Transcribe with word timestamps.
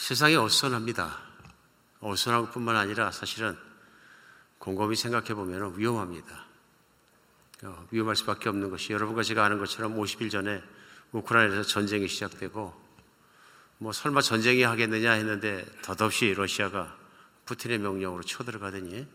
세상이 0.00 0.34
어수선합니다. 0.34 1.18
어수선한 2.00 2.50
뿐만 2.52 2.74
아니라 2.74 3.10
사실은 3.10 3.54
곰곰이 4.58 4.96
생각해 4.96 5.34
보면 5.34 5.78
위험합니다. 5.78 6.46
어, 7.64 7.86
위험할 7.90 8.16
수밖에 8.16 8.48
없는 8.48 8.70
것이 8.70 8.94
여러분과 8.94 9.22
제가 9.22 9.44
아는 9.44 9.58
것처럼 9.58 9.94
50일 9.96 10.30
전에 10.30 10.62
우크라이나에서 11.12 11.64
전쟁이 11.64 12.08
시작되고 12.08 12.82
뭐 13.76 13.92
설마 13.92 14.22
전쟁이 14.22 14.62
하겠느냐 14.62 15.12
했는데 15.12 15.66
덧없이 15.82 16.32
러시아가 16.32 16.96
푸틴의 17.44 17.78
명령으로 17.78 18.22
쳐들어가더니 18.22 19.06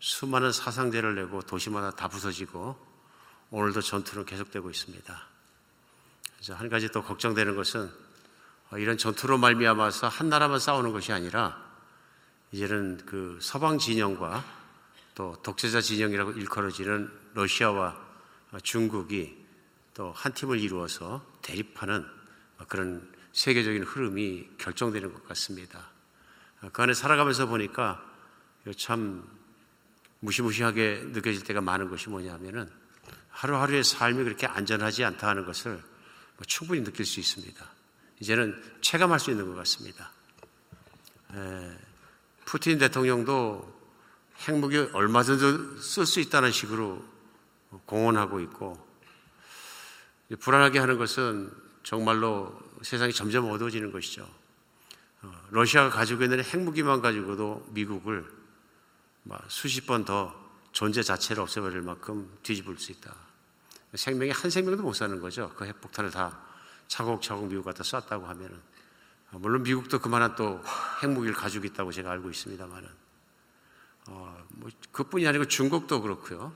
수많은 0.00 0.52
사상자를 0.52 1.14
내고 1.14 1.40
도시마다 1.40 1.92
다 1.92 2.08
부서지고 2.08 2.76
오늘도 3.50 3.80
전투는 3.80 4.26
계속되고 4.26 4.68
있습니다. 4.68 5.28
그래서 6.34 6.54
한 6.54 6.68
가지 6.68 6.90
또 6.90 7.02
걱정되는 7.02 7.56
것은 7.56 8.05
이런 8.72 8.98
전투로 8.98 9.38
말미암아서 9.38 10.08
한 10.08 10.28
나라만 10.28 10.58
싸우는 10.58 10.92
것이 10.92 11.12
아니라 11.12 11.64
이제는 12.52 13.00
그 13.06 13.38
서방 13.40 13.78
진영과 13.78 14.44
또 15.14 15.36
독재자 15.42 15.80
진영이라고 15.80 16.32
일컬어지는 16.32 17.10
러시아와 17.34 17.96
중국이 18.62 19.46
또 19.94 20.12
한 20.14 20.32
팀을 20.34 20.60
이루어서 20.60 21.24
대립하는 21.42 22.04
그런 22.68 23.10
세계적인 23.32 23.82
흐름이 23.82 24.50
결정되는 24.58 25.12
것 25.12 25.26
같습니다. 25.28 25.88
그 26.72 26.82
안에 26.82 26.92
살아가면서 26.92 27.46
보니까 27.46 28.04
참 28.76 29.26
무시무시하게 30.20 31.02
느껴질 31.12 31.44
때가 31.44 31.60
많은 31.60 31.88
것이 31.88 32.08
뭐냐면은 32.08 32.70
하루하루의 33.30 33.84
삶이 33.84 34.24
그렇게 34.24 34.46
안전하지 34.46 35.04
않다 35.04 35.28
하는 35.28 35.44
것을 35.44 35.72
뭐 35.74 36.44
충분히 36.46 36.82
느낄 36.82 37.06
수 37.06 37.20
있습니다. 37.20 37.75
이제는 38.20 38.62
체감할 38.80 39.20
수 39.20 39.30
있는 39.30 39.46
것 39.46 39.54
같습니다. 39.56 40.10
에, 41.34 41.78
푸틴 42.44 42.78
대통령도 42.78 43.74
핵무기 44.48 44.78
얼마든지 44.92 45.82
쓸 45.82 46.06
수 46.06 46.20
있다는 46.20 46.52
식으로 46.52 47.04
공언하고 47.86 48.40
있고 48.40 48.86
불안하게 50.40 50.78
하는 50.78 50.98
것은 50.98 51.52
정말로 51.82 52.58
세상이 52.82 53.12
점점 53.12 53.50
어두워지는 53.50 53.92
것이죠. 53.92 54.28
어, 55.22 55.32
러시아가 55.50 55.90
가지고 55.90 56.24
있는 56.24 56.42
핵무기만 56.42 57.00
가지고도 57.00 57.66
미국을 57.70 58.26
수십 59.48 59.86
번 59.86 60.04
더 60.04 60.46
존재 60.72 61.02
자체를 61.02 61.42
없애버릴 61.42 61.80
만큼 61.80 62.30
뒤집을 62.42 62.78
수 62.78 62.92
있다. 62.92 63.14
생명이 63.94 64.30
한 64.30 64.50
생명도 64.50 64.82
못 64.82 64.92
사는 64.92 65.18
거죠. 65.20 65.50
그 65.56 65.64
핵폭탄을 65.64 66.10
다 66.10 66.45
차곡차곡 66.88 67.48
미국 67.48 67.64
갖다 67.64 67.82
쐈다고 67.82 68.26
하면은. 68.26 68.60
어, 69.32 69.38
물론 69.38 69.62
미국도 69.62 69.98
그만한 69.98 70.36
또 70.36 70.62
핵무기를 71.02 71.34
가지고 71.34 71.66
있다고 71.66 71.92
제가 71.92 72.10
알고 72.12 72.30
있습니다만은. 72.30 72.88
어, 74.08 74.44
뭐 74.50 74.70
그뿐이 74.92 75.26
아니고 75.26 75.46
중국도 75.46 76.00
그렇고요. 76.00 76.54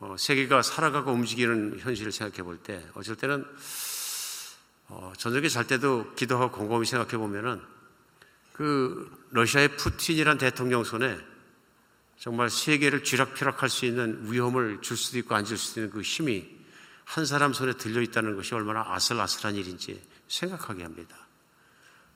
어, 0.00 0.14
세계가 0.16 0.62
살아가고 0.62 1.10
움직이는 1.12 1.80
현실을 1.80 2.12
생각해 2.12 2.44
볼 2.44 2.56
때, 2.58 2.86
어쩔 2.94 3.16
때는 3.16 3.44
어, 4.88 5.12
저녁에 5.18 5.48
잘 5.48 5.66
때도 5.66 6.14
기도하고 6.14 6.52
곰곰이 6.56 6.86
생각해 6.86 7.18
보면은 7.18 7.60
그 8.52 9.10
러시아의 9.30 9.76
푸틴이란 9.76 10.38
대통령 10.38 10.84
손에 10.84 11.18
정말 12.16 12.48
세계를 12.50 13.04
쥐락펴락할 13.04 13.68
수 13.68 13.86
있는 13.86 14.32
위험을 14.32 14.80
줄 14.80 14.96
수도 14.96 15.18
있고 15.18 15.34
안 15.34 15.44
줄 15.44 15.58
수도 15.58 15.80
있는 15.80 15.92
그 15.92 16.00
힘이 16.00 16.57
한 17.08 17.24
사람 17.24 17.54
손에 17.54 17.72
들려 17.72 18.02
있다는 18.02 18.36
것이 18.36 18.54
얼마나 18.54 18.82
아슬아슬한 18.92 19.54
일인지 19.56 19.98
생각하게 20.28 20.82
합니다. 20.82 21.16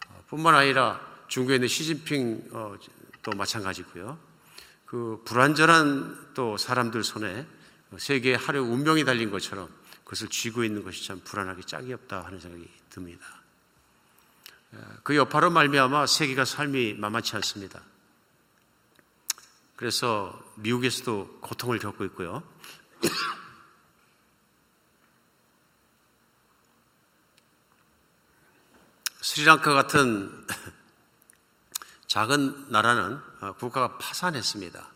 어, 0.09 0.23
뿐만 0.29 0.55
아니라 0.55 1.01
중국에 1.29 1.55
있는 1.55 1.67
시진핑 1.67 2.51
어, 2.53 2.77
또 3.23 3.31
마찬가지고요. 3.33 4.19
그 4.85 5.23
불완전한 5.25 6.35
또 6.35 6.59
사람들 6.59 7.05
손에 7.05 7.47
세계의 7.97 8.37
하루 8.37 8.61
운명이 8.61 9.07
달린 9.07 9.31
것처럼 9.31 9.71
그것을 10.05 10.29
쥐고 10.29 10.63
있는 10.63 10.85
것이 10.85 11.07
참 11.07 11.23
불안하기 11.25 11.65
짝이 11.65 11.95
없다 11.95 12.27
하는 12.27 12.39
생각이 12.39 12.69
듭니다. 12.91 13.25
그 15.03 15.17
여파로 15.17 15.51
말미암아 15.51 16.07
세계가 16.07 16.45
삶이 16.45 16.95
만만치 16.95 17.35
않습니다. 17.37 17.81
그래서 19.77 20.39
미국에서도 20.57 21.39
고통을 21.41 21.79
겪고 21.79 22.05
있고요. 22.07 22.43
스리랑카 29.33 29.73
같은 29.73 30.31
작은 32.07 32.71
나라는 32.71 33.19
국가가 33.59 33.97
파산했습니다. 33.97 34.87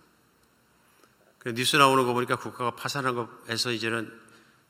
뉴스 1.54 1.76
나오는 1.76 2.04
거 2.04 2.12
보니까 2.12 2.36
국가가 2.36 2.72
파산한 2.72 3.14
거에서 3.14 3.72
이제는 3.72 4.12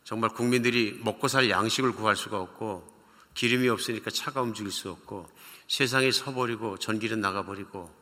정말 0.05 0.31
국민들이 0.31 1.00
먹고 1.03 1.26
살 1.26 1.50
양식을 1.50 1.97
구할 1.97 2.15
수가 2.15 2.38
없고 2.38 2.87
기름이 3.34 3.69
없으니까 3.69 4.12
차가 4.12 4.41
움직일 4.41 4.71
수 4.71 4.88
없고 4.88 5.28
세상이 5.66 6.12
서버리고 6.12 6.78
전기는 6.78 7.21
나가버리고 7.21 7.93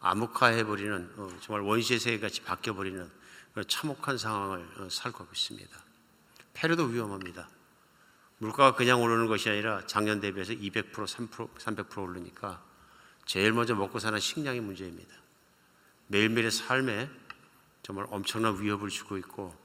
암흑화해버리는 0.00 1.14
어, 1.16 1.30
정말 1.40 1.62
원시의 1.62 2.00
세계같이 2.00 2.42
바뀌어버리는 2.42 3.10
참혹한 3.66 4.18
상황을 4.18 4.68
어, 4.76 4.88
살고 4.90 5.26
있습니다. 5.32 5.74
페루도 6.52 6.84
위험합니다. 6.84 7.48
물가가 8.44 8.74
그냥 8.74 9.00
오르는 9.00 9.26
것이 9.26 9.48
아니라 9.48 9.80
작년 9.86 10.20
대비해서 10.20 10.52
200% 10.52 10.92
3% 10.92 11.54
300% 11.56 11.96
오르니까 11.96 12.62
제일 13.24 13.52
먼저 13.52 13.74
먹고 13.74 13.98
사는 13.98 14.20
식량이 14.20 14.60
문제입니다. 14.60 15.14
매일매일의 16.08 16.50
삶에 16.50 17.08
정말 17.82 18.06
엄청난 18.10 18.60
위협을 18.60 18.90
주고 18.90 19.16
있고 19.16 19.56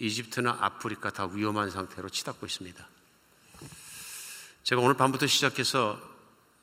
이집트나 0.00 0.58
아프리카 0.60 1.10
다 1.10 1.26
위험한 1.26 1.70
상태로 1.70 2.08
치닫고 2.08 2.44
있습니다. 2.44 2.88
제가 4.64 4.80
오늘 4.80 4.96
밤부터 4.96 5.28
시작해서 5.28 6.00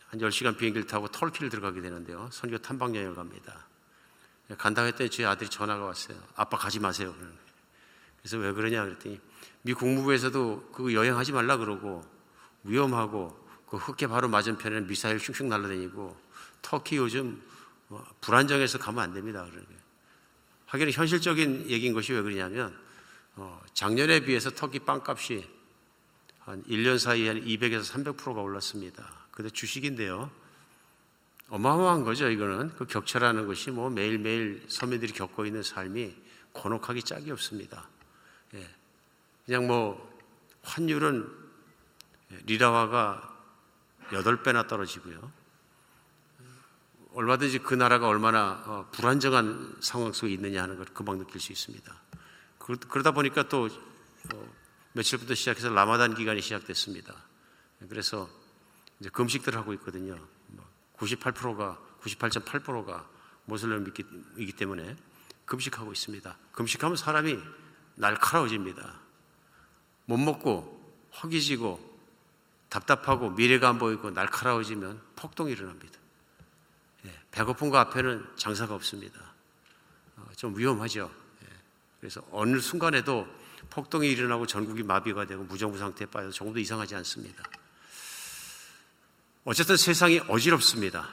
한 0.07 0.19
10시간 0.19 0.57
비행기를 0.57 0.87
타고 0.87 1.07
터키를 1.07 1.49
들어가게 1.49 1.79
되는데요. 1.79 2.29
선교 2.33 2.57
탐방 2.57 2.97
여행을 2.97 3.15
갑니다. 3.15 3.65
간다고 4.57 4.89
했더니 4.89 5.09
제 5.09 5.23
아들이 5.23 5.49
전화가 5.49 5.85
왔어요. 5.85 6.21
아빠 6.35 6.57
가지 6.57 6.81
마세요. 6.81 7.15
그래서 8.21 8.37
왜 8.39 8.51
그러냐 8.51 8.83
그랬더니 8.83 9.21
미 9.65 9.73
국무부에서도 9.73 10.69
그 10.73 10.93
여행하지 10.93 11.31
말라 11.31 11.57
그러고 11.57 12.05
위험하고 12.63 13.35
그 13.67 13.77
흑계 13.77 14.05
바로 14.05 14.29
맞은편에는 14.29 14.85
미사일 14.85 15.19
슝슝 15.19 15.49
날라다니고 15.49 16.15
터키 16.61 16.97
요즘 16.97 17.41
뭐 17.87 18.05
불안정해서 18.21 18.77
가면 18.77 19.03
안 19.03 19.13
됩니다. 19.15 19.43
그러게. 19.49 19.67
하기는 20.67 20.93
현실적인 20.93 21.67
얘기인 21.67 21.93
것이 21.93 22.13
왜 22.13 22.21
그러냐면 22.21 22.77
어, 23.37 23.59
작년에 23.73 24.19
비해서 24.19 24.51
터키 24.51 24.77
빵값이 24.77 25.49
한 26.41 26.63
1년 26.65 26.99
사이에 26.99 27.29
한 27.29 27.43
200에서 27.43 27.91
300%가 27.91 28.39
올랐습니다. 28.41 29.03
근데 29.31 29.49
주식인데요. 29.49 30.29
어마어마한 31.49 32.03
거죠, 32.03 32.29
이거는. 32.29 32.75
그 32.75 32.85
격차라는 32.85 33.47
것이 33.47 33.71
뭐 33.71 33.89
매일매일 33.89 34.63
서민들이 34.67 35.11
겪고 35.11 35.47
있는 35.47 35.63
삶이 35.63 36.15
곤혹하기 36.51 37.01
짝이 37.01 37.31
없습니다. 37.31 37.89
예. 38.53 38.67
그냥 39.45 39.67
뭐 39.67 40.19
환율은 40.63 41.29
리라화가 42.45 43.35
8배나 44.09 44.67
떨어지고요. 44.67 45.31
얼마든지 47.13 47.59
그 47.59 47.73
나라가 47.73 48.07
얼마나 48.07 48.63
어, 48.65 48.89
불안정한 48.91 49.77
상황 49.79 50.11
속에 50.11 50.33
있느냐 50.33 50.63
하는 50.63 50.75
걸 50.75 50.85
금방 50.85 51.17
느낄 51.17 51.39
수 51.39 51.51
있습니다. 51.51 51.95
그러다 52.57 53.11
보니까 53.11 53.47
또 53.47 53.69
어, 54.33 54.53
며칠부터 54.93 55.35
시작해서 55.35 55.69
라마단 55.69 56.15
기간이 56.15 56.41
시작됐습니다. 56.41 57.13
그래서 57.87 58.29
이제 58.99 59.09
금식들 59.09 59.55
하고 59.55 59.73
있거든요. 59.73 60.17
98%가 60.97 61.79
98.8%가 62.01 63.07
모슬렘이기 63.45 64.53
때문에 64.53 64.95
금식하고 65.45 65.91
있습니다. 65.91 66.37
금식하면 66.51 66.97
사람이 66.97 67.39
날카로워집니다. 67.95 69.04
못 70.05 70.17
먹고 70.17 70.73
허기지고 71.21 71.79
답답하고 72.69 73.31
미래가 73.31 73.69
안 73.69 73.79
보이고 73.79 74.09
날카로워지면 74.11 75.01
폭동이 75.15 75.51
일어납니다. 75.51 75.99
예, 77.05 77.11
배고픈 77.31 77.69
거 77.69 77.77
앞에는 77.77 78.25
장사가 78.35 78.75
없습니다. 78.75 79.19
어, 80.17 80.27
좀 80.35 80.57
위험하죠. 80.57 81.09
그래서 82.05 82.21
어느 82.31 82.59
순간에도 82.59 83.27
폭동이 83.71 84.07
일어나고 84.11 84.45
전국이 84.45 84.83
마비가 84.83 85.25
되고 85.25 85.43
무정부 85.43 85.75
상태에 85.79 86.05
빠져서 86.05 86.35
정도 86.35 86.59
이상하지 86.59 86.93
않습니다. 86.97 87.43
어쨌든 89.43 89.75
세상이 89.75 90.19
어지럽습니다. 90.27 91.09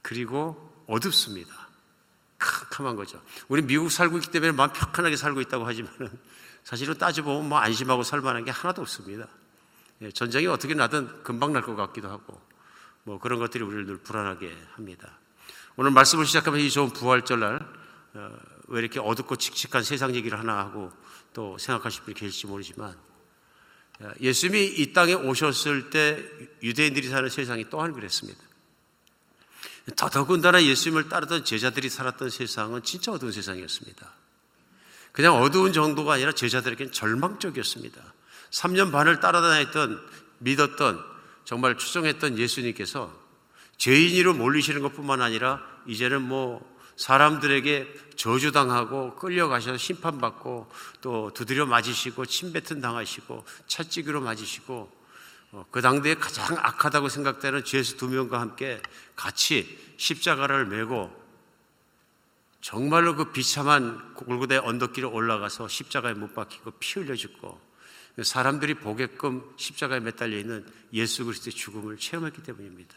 그리고 0.00 0.84
어둡습니다. 0.86 1.68
캄캄한 2.38 2.96
거죠. 2.96 3.22
우리 3.48 3.60
미국 3.60 3.90
살고 3.90 4.16
있기 4.16 4.30
때문에 4.30 4.52
마음 4.52 4.72
편안하게 4.72 5.16
살고 5.16 5.42
있다고 5.42 5.66
하지만 5.66 5.92
사실은 6.66 6.98
따져보면 6.98 7.48
뭐 7.48 7.58
안심하고 7.58 8.02
살 8.02 8.20
만한 8.20 8.44
게 8.44 8.50
하나도 8.50 8.82
없습니다. 8.82 9.28
예, 10.02 10.10
전쟁이 10.10 10.48
어떻게 10.48 10.74
나든 10.74 11.22
금방 11.22 11.52
날 11.52 11.62
것 11.62 11.76
같기도 11.76 12.10
하고 12.10 12.42
뭐 13.04 13.20
그런 13.20 13.38
것들이 13.38 13.62
우리를 13.62 13.86
늘 13.86 13.98
불안하게 13.98 14.52
합니다. 14.72 15.16
오늘 15.76 15.92
말씀을 15.92 16.26
시작하면 16.26 16.58
이 16.58 16.68
좋은 16.68 16.90
부활절 16.92 17.38
날, 17.38 17.64
어, 18.14 18.36
왜 18.66 18.80
이렇게 18.80 18.98
어둡고 18.98 19.36
칙칙한 19.36 19.84
세상 19.84 20.16
얘기를 20.16 20.36
하나 20.40 20.58
하고 20.58 20.90
또 21.32 21.56
생각하실 21.56 22.02
분이 22.02 22.14
계실지 22.16 22.48
모르지만 22.48 22.96
어, 24.00 24.10
예수님이 24.20 24.66
이 24.66 24.92
땅에 24.92 25.14
오셨을 25.14 25.90
때 25.90 26.20
유대인들이 26.64 27.08
사는 27.08 27.28
세상이 27.28 27.70
또한 27.70 27.92
그랬습니다. 27.92 28.42
더더군다나 29.94 30.64
예수님을 30.64 31.08
따르던 31.08 31.44
제자들이 31.44 31.88
살았던 31.90 32.30
세상은 32.30 32.82
진짜 32.82 33.12
어두운 33.12 33.30
세상이었습니다. 33.30 34.25
그냥 35.16 35.36
어두운 35.36 35.72
정도가 35.72 36.12
아니라 36.12 36.32
제자들에게는 36.32 36.92
절망적이었습니다. 36.92 38.02
3년 38.50 38.92
반을 38.92 39.18
따라다녔던, 39.20 40.06
믿었던, 40.40 41.02
정말 41.46 41.78
추종했던 41.78 42.36
예수님께서 42.36 43.10
죄인으로 43.78 44.34
몰리시는 44.34 44.82
것 44.82 44.94
뿐만 44.94 45.22
아니라 45.22 45.62
이제는 45.86 46.20
뭐 46.20 46.60
사람들에게 46.96 47.94
저주당하고 48.16 49.14
끌려가셔서 49.14 49.78
심판받고 49.78 50.70
또 51.00 51.30
두드려 51.32 51.64
맞으시고 51.64 52.26
침뱉은 52.26 52.82
당하시고 52.82 53.42
채찍으로 53.68 54.20
맞으시고 54.20 54.92
어, 55.52 55.64
그 55.70 55.80
당대에 55.80 56.16
가장 56.16 56.58
악하다고 56.58 57.08
생각되는 57.08 57.64
죄수 57.64 57.96
두 57.96 58.08
명과 58.08 58.38
함께 58.38 58.82
같이 59.14 59.78
십자가를 59.96 60.66
메고 60.66 61.10
정말로 62.60 63.14
그 63.14 63.32
비참한 63.32 64.14
골고대 64.14 64.56
언덕길에 64.56 65.06
올라가서 65.06 65.68
십자가에 65.68 66.14
못 66.14 66.34
박히고 66.34 66.72
피 66.72 67.00
흘려 67.00 67.14
죽고 67.14 67.60
사람들이 68.22 68.74
보게끔 68.74 69.42
십자가에 69.56 70.00
매달려 70.00 70.38
있는 70.38 70.66
예수 70.92 71.24
그리스도의 71.24 71.52
죽음을 71.52 71.98
체험했기 71.98 72.42
때문입니다. 72.42 72.96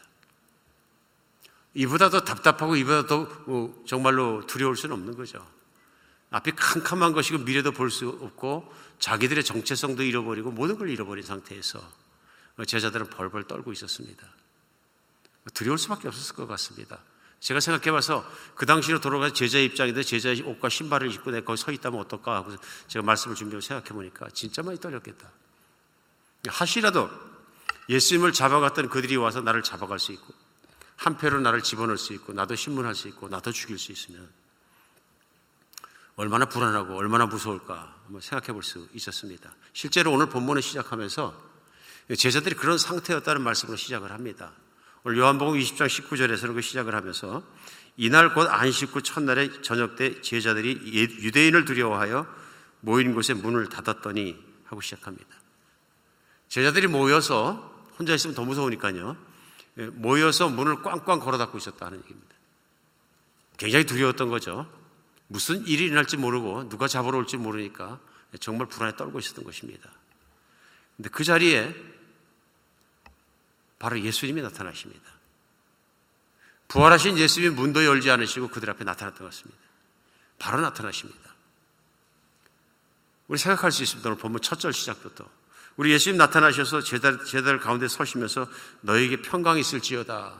이보다 1.74 2.10
더 2.10 2.20
답답하고 2.22 2.74
이보다 2.76 3.06
더 3.06 3.28
어, 3.46 3.74
정말로 3.86 4.44
두려울 4.46 4.76
수는 4.76 4.94
없는 4.94 5.16
거죠. 5.16 5.46
앞이 6.30 6.52
캄캄한 6.52 7.12
것이고 7.12 7.38
미래도 7.38 7.72
볼 7.72 7.90
수 7.90 8.08
없고 8.08 8.72
자기들의 8.98 9.44
정체성도 9.44 10.02
잃어버리고 10.02 10.50
모든 10.50 10.78
걸 10.78 10.90
잃어버린 10.90 11.24
상태에서 11.24 11.80
제자들은 12.66 13.10
벌벌 13.10 13.44
떨고 13.44 13.72
있었습니다. 13.72 14.26
두려울 15.54 15.78
수밖에 15.78 16.08
없었을 16.08 16.34
것 16.36 16.46
같습니다. 16.46 17.00
제가 17.40 17.60
생각해봐서 17.60 18.24
그 18.54 18.66
당시로 18.66 19.00
돌아가서 19.00 19.32
제자의 19.32 19.64
입장인데 19.66 20.02
제자의 20.02 20.42
옷과 20.42 20.68
신발을 20.68 21.10
입고 21.12 21.30
내가 21.30 21.46
거기 21.46 21.60
서 21.60 21.72
있다면 21.72 21.98
어떨까 22.00 22.36
하고 22.36 22.54
제가 22.86 23.04
말씀을 23.04 23.34
준비하고 23.34 23.62
생각해보니까 23.62 24.28
진짜 24.34 24.62
많이 24.62 24.78
떨렸겠다. 24.78 25.30
하시라도 26.48 27.10
예수님을 27.88 28.32
잡아갔던 28.32 28.88
그들이 28.88 29.16
와서 29.16 29.40
나를 29.40 29.62
잡아갈 29.62 29.98
수 29.98 30.12
있고 30.12 30.32
한패로 30.96 31.40
나를 31.40 31.62
집어넣을 31.62 31.96
수 31.96 32.12
있고 32.12 32.34
나도 32.34 32.54
신문할 32.54 32.94
수 32.94 33.08
있고 33.08 33.28
나도 33.28 33.52
죽일 33.52 33.78
수 33.78 33.90
있으면 33.90 34.28
얼마나 36.16 36.44
불안하고 36.44 36.94
얼마나 36.96 37.24
무서울까 37.24 37.96
한번 38.04 38.20
생각해 38.20 38.52
볼 38.52 38.62
수 38.62 38.86
있었습니다. 38.92 39.50
실제로 39.72 40.12
오늘 40.12 40.28
본문을 40.28 40.60
시작하면서 40.60 41.50
제자들이 42.18 42.54
그런 42.54 42.76
상태였다는 42.76 43.40
말씀으로 43.42 43.78
시작을 43.78 44.12
합니다. 44.12 44.52
오늘 45.02 45.16
요한복음 45.16 45.58
20장 45.58 45.86
19절에서는 45.86 46.54
그 46.54 46.60
시작을 46.60 46.94
하면서 46.94 47.42
이날 47.96 48.34
곧 48.34 48.46
안식 48.50 48.94
후 48.94 49.00
첫날에 49.00 49.62
저녁 49.62 49.96
때 49.96 50.20
제자들이 50.20 50.78
유대인을 51.22 51.64
두려워하여 51.64 52.26
모인 52.80 53.14
곳에 53.14 53.32
문을 53.32 53.70
닫았더니 53.70 54.36
하고 54.66 54.82
시작합니다. 54.82 55.26
제자들이 56.48 56.86
모여서 56.86 57.82
혼자 57.98 58.12
있으면 58.14 58.36
더 58.36 58.44
무서우니까요. 58.44 59.16
예, 59.78 59.86
모여서 59.86 60.50
문을 60.50 60.82
꽝꽝 60.82 61.20
걸어 61.20 61.38
닫고 61.38 61.56
있었다는 61.56 61.98
얘기입니다. 62.00 62.34
굉장히 63.56 63.86
두려웠던 63.86 64.28
거죠. 64.28 64.70
무슨 65.28 65.66
일이 65.66 65.84
일어날지 65.84 66.18
모르고 66.18 66.68
누가 66.68 66.88
잡으러 66.88 67.16
올지 67.16 67.38
모르니까 67.38 68.00
정말 68.38 68.66
불안에 68.68 68.96
떨고 68.96 69.18
있었던 69.18 69.44
것입니다. 69.44 69.90
근데 70.96 71.08
그 71.08 71.24
자리에 71.24 71.74
바로 73.80 73.98
예수님이 73.98 74.42
나타나십니다. 74.42 75.10
부활하신 76.68 77.18
예수님이 77.18 77.54
문도 77.56 77.84
열지 77.84 78.10
않으시고 78.10 78.48
그들 78.48 78.70
앞에 78.70 78.84
나타났던 78.84 79.18
것 79.18 79.34
같습니다. 79.34 79.60
바로 80.38 80.60
나타나십니다. 80.60 81.34
우리 83.26 83.38
생각할 83.38 83.72
수 83.72 83.82
있습니다. 83.82 84.08
오늘 84.08 84.20
본문 84.20 84.42
첫 84.42 84.60
절 84.60 84.72
시작부터. 84.72 85.28
우리 85.76 85.92
예수님 85.92 86.18
나타나셔서 86.18 86.82
제달, 86.82 87.24
제달 87.24 87.58
가운데 87.58 87.88
서시면서 87.88 88.46
너에게 88.82 89.22
평강이 89.22 89.60
있을지어다 89.60 90.36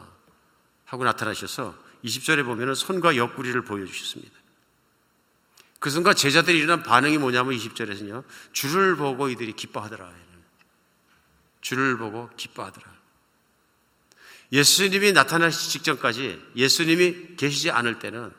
하고 0.84 1.04
나타나셔서 1.04 1.74
20절에 2.04 2.44
보면 2.44 2.74
손과 2.74 3.16
옆구리를 3.16 3.64
보여주셨습니다. 3.64 4.38
그 5.78 5.88
순간 5.88 6.14
제자들이 6.14 6.58
일어난 6.58 6.82
반응이 6.82 7.16
뭐냐면 7.16 7.54
20절에서는요. 7.54 8.22
주를 8.52 8.96
보고 8.96 9.30
이들이 9.30 9.54
기뻐하더라. 9.54 10.12
주를 11.62 11.96
보고 11.96 12.28
기뻐하더라. 12.36 12.89
예수님이 14.52 15.12
나타나시 15.12 15.70
직전까지 15.70 16.42
예수님이 16.56 17.36
계시지 17.36 17.70
않을 17.70 17.98
때는 17.98 18.32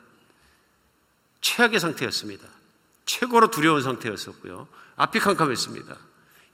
최악의 1.40 1.80
상태였습니다. 1.80 2.46
최고로 3.06 3.50
두려운 3.50 3.82
상태였었고요. 3.82 4.68
앞이 4.96 5.18
캄캄했습니다. 5.20 5.96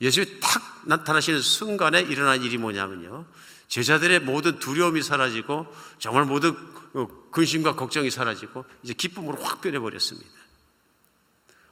예수님이 0.01 0.41
탁 0.41 0.83
나타나시는 0.87 1.41
순간에 1.41 2.01
일어난 2.01 2.43
일이 2.43 2.57
뭐냐면요. 2.57 3.27
제자들의 3.69 4.21
모든 4.21 4.59
두려움이 4.59 5.03
사라지고 5.03 5.67
정말 5.99 6.25
모든 6.25 6.57
어, 6.95 7.07
근심과 7.31 7.75
걱정이 7.75 8.11
사라지고 8.11 8.65
이제 8.83 8.95
기쁨으로 8.95 9.43
확 9.43 9.61
변해버렸습니다. 9.61 10.31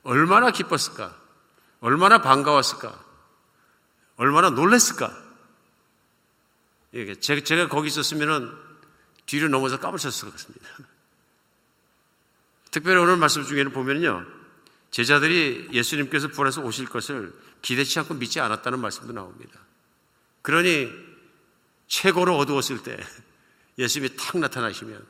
얼마나 0.03 0.50
기뻤을까? 0.50 1.17
얼마나 1.81 2.21
반가웠을까? 2.21 3.03
얼마나 4.17 4.50
놀랬을까? 4.50 5.25
제가, 7.21 7.41
제가 7.43 7.69
거기 7.69 7.89
있었으면 7.89 8.57
뒤로 9.27 9.49
넘어서 9.49 9.79
까불쳤을 9.79 10.29
것 10.29 10.33
같습니다. 10.33 10.69
특별히 12.71 13.01
오늘 13.01 13.17
말씀 13.17 13.45
중에는 13.45 13.73
보면요. 13.73 14.27
제자들이 14.91 15.69
예수님께서 15.73 16.29
부활해서 16.29 16.63
오실 16.63 16.87
것을 16.87 17.35
기대치 17.61 17.99
않고 17.99 18.15
믿지 18.15 18.41
않았다는 18.41 18.81
말씀도 18.81 19.13
나옵니다. 19.13 19.61
그러니 20.43 20.91
최고로 21.89 22.37
어두웠을 22.37 22.83
때 22.83 22.97
예수님이 23.79 24.17
탁 24.17 24.38
나타나시면 24.38 25.05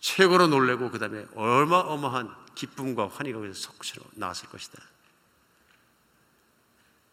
최고로 0.00 0.48
놀래고 0.48 0.90
그 0.90 0.98
다음에 0.98 1.24
어마어마한 1.34 2.34
기쁨과 2.54 3.08
환희가 3.08 3.38
거기서 3.38 3.54
솟구쳐 3.54 4.02
나왔을 4.14 4.48
것이다. 4.48 4.82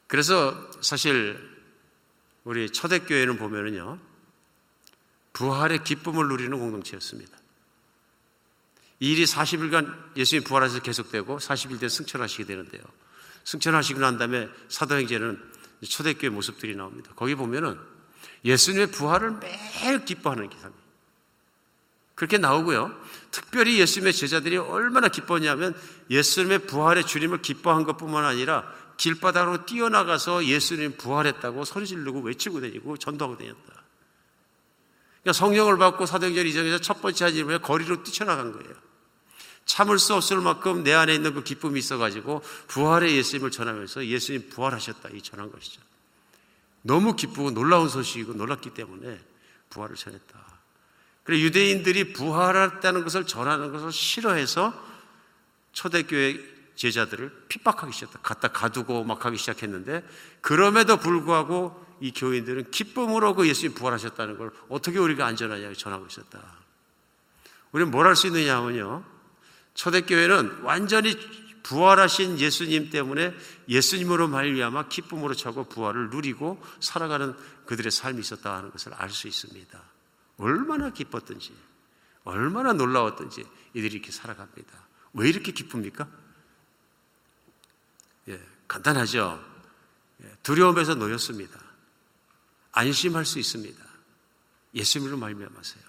그래서 0.08 0.72
사실 0.82 1.61
우리 2.44 2.70
초대교회는 2.70 3.38
보면은요, 3.38 4.00
부활의 5.34 5.84
기쁨을 5.84 6.28
누리는 6.28 6.58
공동체였습니다. 6.58 7.38
이 9.00 9.14
일이 9.14 9.26
40일간 9.26 10.16
예수님 10.16 10.44
부활해서 10.44 10.80
계속되고 10.82 11.38
40일 11.38 11.80
뒤에 11.80 11.90
승천하시게 11.90 12.46
되는데요. 12.46 12.84
승천하시고 13.44 14.00
난 14.00 14.18
다음에 14.18 14.48
사도행전은 14.70 15.42
초대교회 15.84 16.30
모습들이 16.30 16.76
나옵니다. 16.76 17.12
거기 17.16 17.34
보면은 17.34 17.80
예수님의 18.46 18.92
부활을 18.92 19.40
매일 19.40 20.06
기뻐하는 20.06 20.50
기사입니다. 20.50 20.82
그렇게 22.14 22.38
나오고요. 22.38 22.96
특별히 23.32 23.80
예수님의 23.80 24.14
제자들이 24.14 24.58
얼마나 24.58 25.08
기뻤냐면 25.08 25.74
예수님의 26.12 26.68
부활의 26.68 27.08
주님을 27.08 27.42
기뻐한 27.42 27.84
것 27.84 27.98
뿐만 27.98 28.26
아니라 28.26 28.72
길바닥으로 29.02 29.66
뛰어나가서 29.66 30.46
예수님 30.46 30.96
부활했다고 30.96 31.66
소리 31.66 31.88
지르고 31.88 32.22
외치고 32.22 32.62
다니고 32.62 32.98
전도하고 32.98 33.36
다녔다. 33.36 33.84
그러니까 35.22 35.34
성령을 35.34 35.80
받고 35.80 36.06
사도행전 36.06 36.46
이전에서 36.46 36.78
첫 36.82 37.02
번째 37.02 37.26
한 37.26 37.34
일을 37.34 37.60
거리로 37.60 38.04
뛰쳐나간 38.04 38.52
거예요. 38.52 38.76
참을 39.66 39.98
수 39.98 40.14
없을 40.14 40.40
만큼 40.40 40.84
내 40.84 40.94
안에 40.94 41.16
있는 41.16 41.34
그 41.34 41.44
기쁨이 41.44 41.80
있어가지고 41.80 42.44
부활의 42.68 43.16
예수님을 43.18 43.50
전하면서 43.50 44.06
예수님 44.06 44.50
부활하셨다 44.50 45.10
이 45.10 45.22
전한 45.24 45.52
것이죠. 45.52 45.82
너무 46.84 47.16
기쁘고 47.16 47.52
놀라운 47.52 47.90
소식이고 47.90 48.34
놀랐기 48.34 48.76
때문에 48.76 49.20
부활을 49.72 49.96
전했다. 49.96 50.40
그래 51.24 51.40
유대인들이 51.40 52.14
부활했다는 52.14 53.04
것을 53.04 53.26
전하는 53.26 53.72
것을 53.72 53.92
싫어해서 53.92 54.74
초대교회 55.74 56.51
제자들을 56.82 57.46
핍박하기 57.48 57.94
시작했다. 57.94 58.20
갖다 58.24 58.48
가두고 58.48 59.04
막 59.04 59.24
하기 59.24 59.38
시작했는데 59.38 60.04
그럼에도 60.42 60.98
불구하고 60.98 61.86
이 62.00 62.12
교인들은 62.12 62.72
기쁨으로 62.72 63.36
그 63.36 63.48
예수님 63.48 63.76
부활하셨다는 63.76 64.40
걸 64.40 64.52
어떻게 64.68 64.98
우리가 64.98 65.28
안전하냐고 65.28 65.76
전하고 65.76 66.08
있었다. 66.08 66.42
우리는 67.72 67.92
뭘 67.92 68.08
할 68.08 68.16
수 68.16 68.26
있느냐 68.28 68.58
하면요. 68.58 69.04
초대교회는 69.76 70.64
완전히 70.64 71.16
부활하신 71.62 72.40
예수님 72.40 72.90
때문에 72.90 73.36
예수님으로 73.70 74.28
말미암아 74.28 74.88
기쁨으로 74.88 75.36
차고 75.36 75.66
부활을 75.66 76.10
누리고 76.10 76.60
살아가는 76.80 77.36
그들의 77.68 77.92
삶이 77.92 78.20
있었다 78.20 78.58
하는 78.58 78.72
것을 78.72 78.96
알 78.96 79.12
수 79.12 79.28
있습니다. 79.28 79.80
얼마나 80.38 80.90
기뻤던지, 80.90 81.54
얼마나 82.24 82.74
놀라웠던지 82.74 83.46
이들이 83.76 83.94
이렇게 83.98 84.12
살아갑니다. 84.12 84.74
왜 85.14 85.30
이렇게 85.30 85.52
기쁩니까? 85.52 86.08
예, 88.72 88.74
간단하죠. 88.74 89.44
예, 90.24 90.36
두려움에서 90.44 90.96
놓였습니다. 90.96 91.60
안심할 92.72 93.26
수 93.26 93.40
있습니다. 93.40 93.84
예수님으로 94.74 95.18
말미암아서요. 95.18 95.84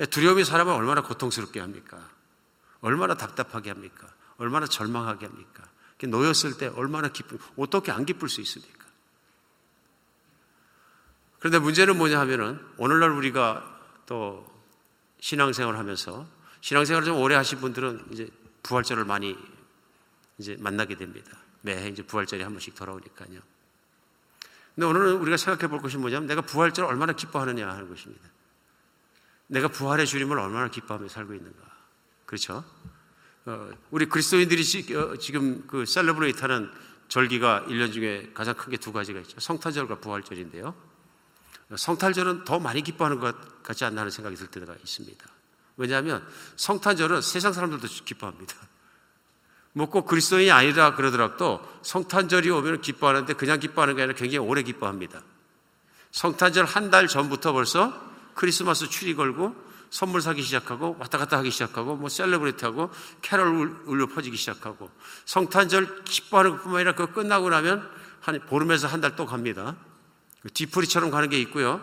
예, 0.00 0.06
두려움이 0.06 0.44
사람을 0.44 0.72
얼마나 0.72 1.02
고통스럽게 1.02 1.60
합니까? 1.60 2.10
얼마나 2.80 3.14
답답하게 3.14 3.70
합니까? 3.70 4.06
얼마나 4.36 4.66
절망하게 4.66 5.26
합니까? 5.26 5.64
놓였을 6.02 6.58
때 6.58 6.66
얼마나 6.66 7.08
기쁨, 7.08 7.38
어떻게 7.56 7.90
안 7.90 8.04
기쁠 8.04 8.28
수 8.28 8.42
있습니까? 8.42 8.84
그런데 11.38 11.58
문제는 11.58 11.96
뭐냐 11.96 12.20
하면은 12.20 12.60
오늘날 12.76 13.10
우리가 13.12 13.80
또 14.04 14.46
신앙생활 15.20 15.78
하면서 15.78 16.26
신앙생활을 16.60 17.06
좀 17.06 17.16
오래 17.16 17.34
하신 17.36 17.60
분들은 17.60 18.08
이제 18.10 18.28
부활절을 18.62 19.06
많이 19.06 19.38
이제 20.38 20.56
만나게 20.58 20.96
됩니다. 20.96 21.30
매해 21.62 21.88
이제 21.88 22.02
부활절이 22.02 22.42
한 22.42 22.52
번씩 22.52 22.74
돌아오니까요. 22.74 23.40
근데 24.74 24.86
오늘은 24.86 25.16
우리가 25.18 25.36
생각해 25.36 25.68
볼 25.68 25.80
것이 25.80 25.96
뭐냐면 25.96 26.26
내가 26.26 26.40
부활절을 26.42 26.88
얼마나 26.88 27.12
기뻐하느냐 27.12 27.68
하는 27.68 27.88
것입니다. 27.88 28.28
내가 29.46 29.68
부활의 29.68 30.06
주님을 30.06 30.38
얼마나 30.38 30.68
기뻐하며 30.68 31.08
살고 31.08 31.34
있는가. 31.34 31.58
그렇죠? 32.26 32.64
어, 33.46 33.70
우리 33.90 34.06
그리스도인들이 34.06 34.64
지, 34.64 34.94
어, 34.96 35.16
지금 35.16 35.66
그 35.66 35.84
셀러브레이트 35.86 36.40
하는 36.40 36.70
절기가 37.08 37.66
1년 37.68 37.92
중에 37.92 38.30
가장 38.34 38.54
큰 38.54 38.70
게 38.70 38.78
두 38.78 38.92
가지가 38.92 39.20
있죠. 39.20 39.38
성탄절과 39.38 40.00
부활절인데요. 40.00 40.74
성탄절은 41.76 42.44
더 42.44 42.58
많이 42.58 42.82
기뻐하는 42.82 43.20
것 43.20 43.62
같지 43.62 43.84
않나 43.84 44.00
하는 44.00 44.10
생각이 44.10 44.36
들 44.36 44.46
때가 44.48 44.74
있습니다. 44.74 45.26
왜냐하면 45.76 46.26
성탄절은 46.56 47.20
세상 47.22 47.52
사람들도 47.52 47.86
기뻐합니다. 48.04 48.54
뭐꼭 49.74 50.06
그리스도인이 50.06 50.50
아니라 50.50 50.94
그러더라도 50.94 51.60
성탄절이 51.82 52.48
오면 52.50 52.80
기뻐하는데 52.80 53.32
그냥 53.34 53.60
기뻐하는 53.60 53.96
게 53.96 54.02
아니라 54.02 54.16
굉장히 54.16 54.38
오래 54.38 54.62
기뻐합니다. 54.62 55.22
성탄절 56.12 56.64
한 56.64 56.90
달 56.90 57.08
전부터 57.08 57.52
벌써 57.52 57.92
크리스마스 58.34 58.88
트리 58.88 59.14
걸고 59.14 59.54
선물 59.90 60.20
사기 60.22 60.42
시작하고 60.42 60.96
왔다 60.98 61.18
갔다 61.18 61.38
하기 61.38 61.50
시작하고 61.50 61.96
뭐 61.96 62.08
celebrate 62.08 62.64
하고 62.64 62.90
캐럴 63.22 63.82
울려 63.86 64.06
퍼지기 64.06 64.36
시작하고 64.36 64.90
성탄절 65.24 66.04
기뻐하는 66.04 66.52
것뿐만 66.52 66.76
아니라 66.76 66.94
그거 66.94 67.12
끝나고 67.12 67.48
나면 67.50 67.88
한 68.20 68.40
보름에서 68.46 68.86
한 68.88 69.00
달 69.00 69.16
또 69.16 69.26
갑니다. 69.26 69.76
뒤풀이처럼 70.52 71.10
가는 71.10 71.28
게 71.28 71.38
있고요. 71.40 71.80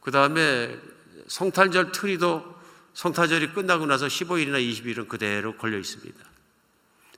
그 0.00 0.10
다음에 0.10 0.78
성탄절 1.26 1.92
트리도 1.92 2.58
성탄절이 2.94 3.52
끝나고 3.52 3.86
나서 3.86 4.06
15일이나 4.06 4.58
20일은 4.60 5.08
그대로 5.08 5.56
걸려 5.56 5.78
있습니다. 5.78 6.18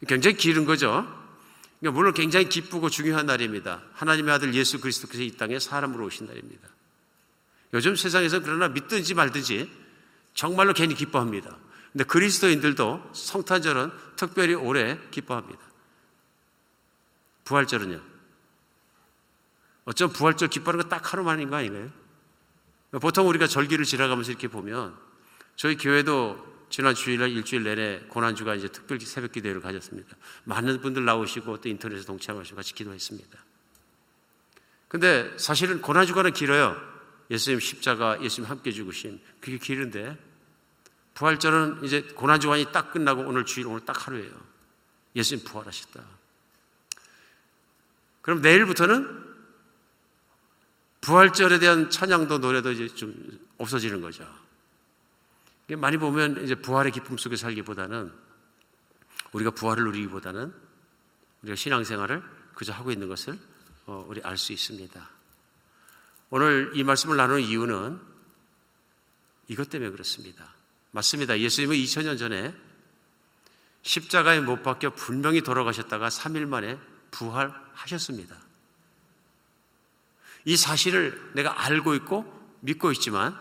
굉장히 0.07 0.37
길은 0.37 0.65
거죠. 0.65 1.07
그러니까 1.79 1.97
물론 1.99 2.15
굉장히 2.15 2.49
기쁘고 2.49 2.91
중요한 2.91 3.27
날입니다. 3.27 3.83
하나님의 3.95 4.35
아들 4.35 4.55
예수 4.55 4.81
그리스도께서 4.81 5.23
이 5.23 5.37
땅에 5.37 5.59
사람으로 5.59 6.07
오신 6.07 6.27
날입니다. 6.27 6.69
요즘 7.75 7.97
세상에서 7.97 8.41
그러나 8.41 8.69
믿든지 8.69 9.15
말든지 9.15 9.71
정말로 10.35 10.73
괜히 10.73 10.95
기뻐합니다. 10.95 11.57
근데 11.93 12.05
그리스도인들도 12.05 13.11
성탄절은 13.13 13.91
특별히 14.17 14.55
오래 14.55 14.99
기뻐합니다. 15.11 15.59
부활절은요? 17.45 18.01
어쩜 19.85 20.13
부활절 20.13 20.49
기뻐하는 20.49 20.85
거 20.85 20.89
딱 20.89 21.13
하루만인 21.13 21.51
거 21.51 21.57
아닌가요? 21.57 21.91
보통 23.01 23.29
우리가 23.29 23.47
절기를 23.47 23.85
지나가면서 23.85 24.31
이렇게 24.31 24.49
보면 24.49 24.97
저희 25.57 25.77
교회도 25.77 26.50
지난 26.71 26.95
주일날 26.95 27.31
일주일 27.31 27.65
내내 27.65 28.01
고난주가 28.09 28.55
이제 28.55 28.69
특별 28.69 29.01
새벽 29.01 29.33
기도회를 29.33 29.61
가졌습니다. 29.61 30.17
많은 30.45 30.81
분들 30.81 31.05
나오시고 31.05 31.61
또 31.61 31.69
인터넷에 31.69 32.05
동참하시고 32.05 32.57
같이 32.57 32.75
기도했습니다. 32.75 33.39
근데 34.89 35.37
사실은 35.37 35.83
고난주가는 35.83 36.33
길어요. 36.33 36.81
예수님 37.31 37.61
십자가, 37.61 38.21
예수님 38.23 38.49
함께 38.49 38.73
죽으신 38.73 39.21
그게 39.41 39.59
길은데 39.59 40.17
부활절은 41.15 41.85
이제 41.85 42.03
고난주간이 42.03 42.73
딱 42.73 42.93
끝나고 42.93 43.23
오늘 43.23 43.45
주일 43.45 43.67
오늘 43.67 43.85
딱 43.85 44.07
하루예요. 44.07 44.33
예수님 45.17 45.45
부활하셨다. 45.45 46.03
그럼 48.23 48.43
내일부터는 48.43 49.29
부활절에 51.01 51.59
대한 51.59 51.91
찬양도 51.91 52.39
노래도 52.39 52.71
이제 52.71 52.89
좀 52.95 53.15
없어지는 53.59 54.01
거죠. 54.01 54.25
많이 55.77 55.97
보면 55.97 56.45
이제 56.45 56.55
부활의 56.55 56.93
기쁨 56.93 57.17
속에 57.19 57.37
살기보다는 57.37 58.13
우리가 59.33 59.51
부활을 59.53 59.85
누리기보다는 59.85 60.53
우리가 61.43 61.57
신앙생활을 61.57 62.23
그저 62.55 62.73
하고 62.73 62.91
있는 62.91 63.09
것을 63.09 63.39
어, 63.87 64.05
우리 64.09 64.21
알 64.23 64.37
수 64.37 64.53
있습니다. 64.53 65.11
오늘 66.31 66.73
이 66.75 66.85
말씀을 66.85 67.17
나누는 67.17 67.43
이유는 67.43 68.01
이것 69.49 69.69
때문에 69.69 69.91
그렇습니다. 69.91 70.55
맞습니다. 70.93 71.39
예수님은 71.39 71.77
2000년 71.77 72.19
전에 72.19 72.55
십자가에 73.83 74.41
못 74.41 74.63
박혀 74.63 74.91
분명히 74.91 75.41
돌아가셨다가 75.41 76.09
3일 76.09 76.47
만에 76.47 76.79
부활하셨습니다. 77.11 78.37
이 80.45 80.57
사실을 80.57 81.33
내가 81.35 81.65
알고 81.65 81.95
있고 81.97 82.59
믿고 82.61 82.93
있지만 82.93 83.37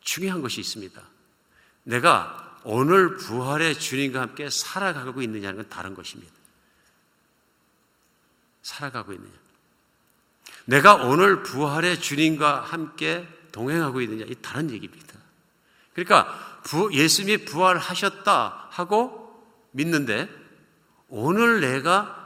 중요한 0.00 0.40
것이 0.40 0.60
있습니다. 0.60 1.17
내가 1.88 2.60
오늘 2.64 3.16
부활의 3.16 3.78
주님과 3.78 4.20
함께 4.20 4.50
살아가고 4.50 5.22
있느냐는 5.22 5.56
건 5.56 5.68
다른 5.70 5.94
것입니다. 5.94 6.30
살아가고 8.60 9.14
있느냐. 9.14 9.32
내가 10.66 10.96
오늘 10.96 11.42
부활의 11.42 12.00
주님과 12.02 12.60
함께 12.60 13.26
동행하고 13.52 14.02
있느냐. 14.02 14.26
이 14.28 14.34
다른 14.42 14.70
얘기입니다. 14.70 15.14
그러니까 15.94 16.60
예수님이 16.92 17.46
부활하셨다 17.46 18.68
하고 18.70 19.42
믿는데 19.70 20.28
오늘 21.08 21.62
내가 21.62 22.17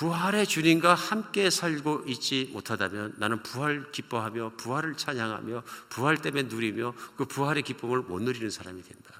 부활의 0.00 0.46
주님과 0.46 0.94
함께 0.94 1.50
살고 1.50 2.04
있지 2.06 2.48
못하다면 2.54 3.16
나는 3.18 3.42
부활 3.42 3.92
기뻐하며 3.92 4.52
부활을 4.56 4.96
찬양하며 4.96 5.62
부활 5.90 6.16
때문에 6.16 6.44
누리며 6.44 6.94
그 7.18 7.26
부활의 7.26 7.62
기쁨을 7.62 7.98
못 8.00 8.22
누리는 8.22 8.48
사람이 8.48 8.82
된다. 8.82 9.10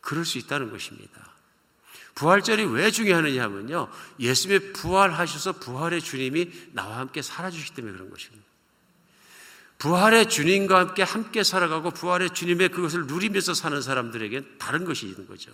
그럴 0.00 0.24
수 0.24 0.38
있다는 0.38 0.70
것입니다. 0.70 1.28
부활절이 2.14 2.66
왜 2.66 2.92
중요하느냐 2.92 3.42
하면요. 3.42 3.90
예수님의 4.20 4.72
부활하셔서 4.74 5.54
부활의 5.54 6.00
주님이 6.00 6.70
나와 6.70 6.98
함께 6.98 7.20
살아주시기 7.20 7.74
때문에 7.74 7.94
그런 7.94 8.10
것입니다. 8.10 8.46
부활의 9.78 10.28
주님과 10.28 10.78
함께 10.78 11.02
함께 11.02 11.42
살아가고 11.42 11.90
부활의 11.90 12.30
주님의 12.30 12.68
그것을 12.68 13.08
누리면서 13.08 13.54
사는 13.54 13.82
사람들에게 13.82 14.58
다른 14.58 14.84
것이 14.84 15.08
있는 15.08 15.26
거죠. 15.26 15.50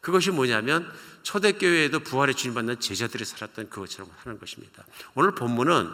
그것이 0.00 0.30
뭐냐면 0.30 0.90
초대교회에도 1.22 2.00
부활의 2.00 2.34
주님 2.34 2.54
받는 2.54 2.80
제자들이 2.80 3.24
살았던 3.24 3.70
그것처럼 3.70 4.10
하는 4.18 4.38
것입니다. 4.38 4.84
오늘 5.14 5.34
본문은 5.34 5.90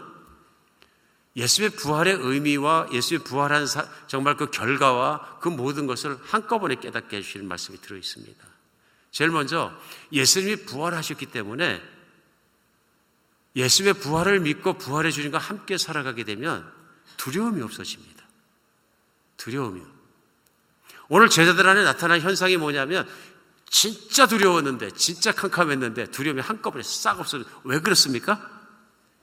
예수의 1.36 1.70
부활의 1.70 2.18
의미와 2.20 2.88
예수의 2.92 3.20
부활한 3.20 3.66
사, 3.66 3.88
정말 4.06 4.36
그 4.36 4.50
결과와 4.50 5.38
그 5.40 5.48
모든 5.48 5.86
것을 5.86 6.18
한꺼번에 6.22 6.74
깨닫게 6.74 7.16
해주시는 7.16 7.48
말씀이 7.48 7.80
들어 7.80 7.96
있습니다. 7.96 8.46
제일 9.10 9.30
먼저 9.30 9.72
예수님이 10.12 10.64
부활하셨기 10.64 11.26
때문에 11.26 11.82
예수의 13.56 13.94
부활을 13.94 14.40
믿고 14.40 14.78
부활의 14.78 15.12
주님과 15.12 15.38
함께 15.38 15.78
살아가게 15.78 16.24
되면 16.24 16.70
두려움이 17.16 17.62
없어집니다. 17.62 18.22
두려움이 19.36 19.82
오늘 21.08 21.28
제자들 21.28 21.66
안에 21.66 21.84
나타난 21.84 22.20
현상이 22.20 22.56
뭐냐면 22.56 23.08
진짜 23.72 24.26
두려웠는데, 24.26 24.90
진짜 24.90 25.32
캄캄했는데 25.32 26.10
두려움이 26.10 26.42
한꺼번에 26.42 26.84
싹 26.84 27.18
없어져. 27.18 27.44
왜 27.64 27.80
그렇습니까? 27.80 28.48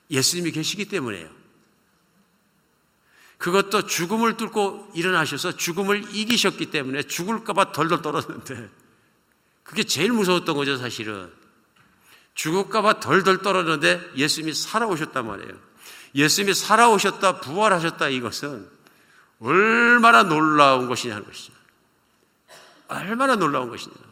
예수님이 0.10 0.51
계시기 0.51 0.86
때문에요. 0.86 1.29
그것도 3.38 3.86
죽음을 3.86 4.38
뚫고 4.38 4.91
일어나셔서 4.96 5.56
죽음을 5.56 6.15
이기셨기 6.15 6.72
때문에 6.72 7.03
죽을까봐 7.03 7.72
덜덜 7.72 8.01
떨었는데, 8.01 8.70
그게 9.63 9.84
제일 9.84 10.12
무서웠던 10.12 10.56
거죠, 10.56 10.77
사실은. 10.77 11.32
죽을까봐 12.34 13.00
덜덜 13.01 13.44
떨었는데 13.44 14.13
예수님이 14.15 14.56
살아오셨단 14.56 15.27
말이에요. 15.27 15.53
예수님이 16.15 16.56
살아오셨다, 16.56 17.41
부활하셨다, 17.41 18.10
이것은 18.10 18.68
얼마나 19.41 20.24
놀라운 20.24 20.88
것이냐는 20.88 21.24
것이죠. 21.24 21.53
얼마나 22.88 23.36
놀라운 23.36 23.70
것이냐. 23.70 24.09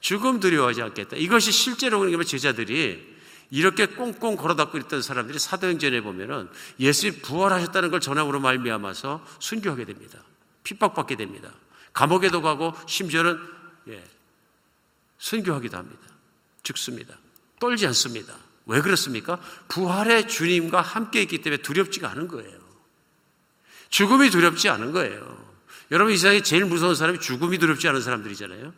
죽음 0.00 0.40
두려워하지 0.40 0.82
않겠다. 0.82 1.16
이것이 1.16 1.52
실제로 1.52 1.98
그러면 2.00 2.24
제자들이 2.24 3.16
이렇게 3.50 3.86
꽁꽁 3.86 4.36
걸어닫고 4.36 4.78
있던 4.78 5.02
사람들이 5.02 5.38
사도행전에 5.38 6.00
보면은 6.00 6.48
예수님 6.80 7.22
부활하셨다는 7.22 7.90
걸 7.90 8.00
전함으로 8.00 8.40
말미암아서 8.40 9.24
순교하게 9.40 9.84
됩니다. 9.84 10.18
핍박받게 10.64 11.16
됩니다. 11.16 11.52
감옥에도 11.92 12.42
가고 12.42 12.74
심지어는 12.86 13.38
예, 13.88 14.04
순교하기도 15.18 15.76
합니다. 15.76 16.02
죽습니다. 16.62 17.16
떨지 17.60 17.86
않습니다. 17.86 18.34
왜 18.66 18.80
그렇습니까? 18.80 19.40
부활의 19.68 20.28
주님과 20.28 20.80
함께 20.80 21.22
있기 21.22 21.40
때문에 21.40 21.62
두렵지가 21.62 22.10
않은 22.10 22.28
거예요. 22.28 22.58
죽음이 23.88 24.30
두렵지 24.30 24.68
않은 24.68 24.90
거예요. 24.92 25.46
여러분 25.92 26.12
이 26.12 26.16
세상에 26.16 26.42
제일 26.42 26.64
무서운 26.64 26.96
사람이 26.96 27.20
죽음이 27.20 27.58
두렵지 27.58 27.86
않은 27.88 28.00
사람들이잖아요. 28.00 28.74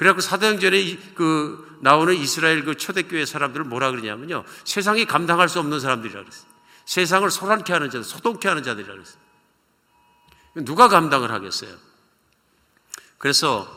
그래갖고 0.00 0.22
사도행전에 0.22 0.96
그 1.14 1.78
나오는 1.82 2.14
이스라엘 2.14 2.64
그 2.64 2.74
초대교회 2.74 3.26
사람들을 3.26 3.66
뭐라 3.66 3.90
그러냐면요. 3.90 4.44
세상이 4.64 5.04
감당할 5.04 5.50
수 5.50 5.58
없는 5.58 5.78
사람들이라 5.78 6.22
그랬어요. 6.22 6.50
세상을 6.86 7.30
소란케 7.30 7.70
하는 7.70 7.90
자들, 7.90 8.04
소동케 8.04 8.48
하는 8.48 8.62
자들이라 8.62 8.94
그랬어요. 8.94 9.20
누가 10.64 10.88
감당을 10.88 11.30
하겠어요? 11.30 11.76
그래서 13.18 13.68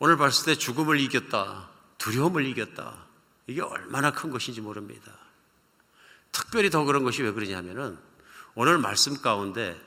오늘 0.00 0.16
봤을 0.16 0.46
때 0.46 0.58
죽음을 0.58 0.98
이겼다. 0.98 1.68
두려움을 1.98 2.44
이겼다. 2.46 3.06
이게 3.46 3.62
얼마나 3.62 4.10
큰 4.10 4.32
것인지 4.32 4.60
모릅니다. 4.60 5.12
특별히 6.32 6.70
더 6.70 6.82
그런 6.82 7.04
것이 7.04 7.22
왜 7.22 7.30
그러냐면은 7.30 7.96
오늘 8.56 8.78
말씀 8.78 9.22
가운데 9.22 9.80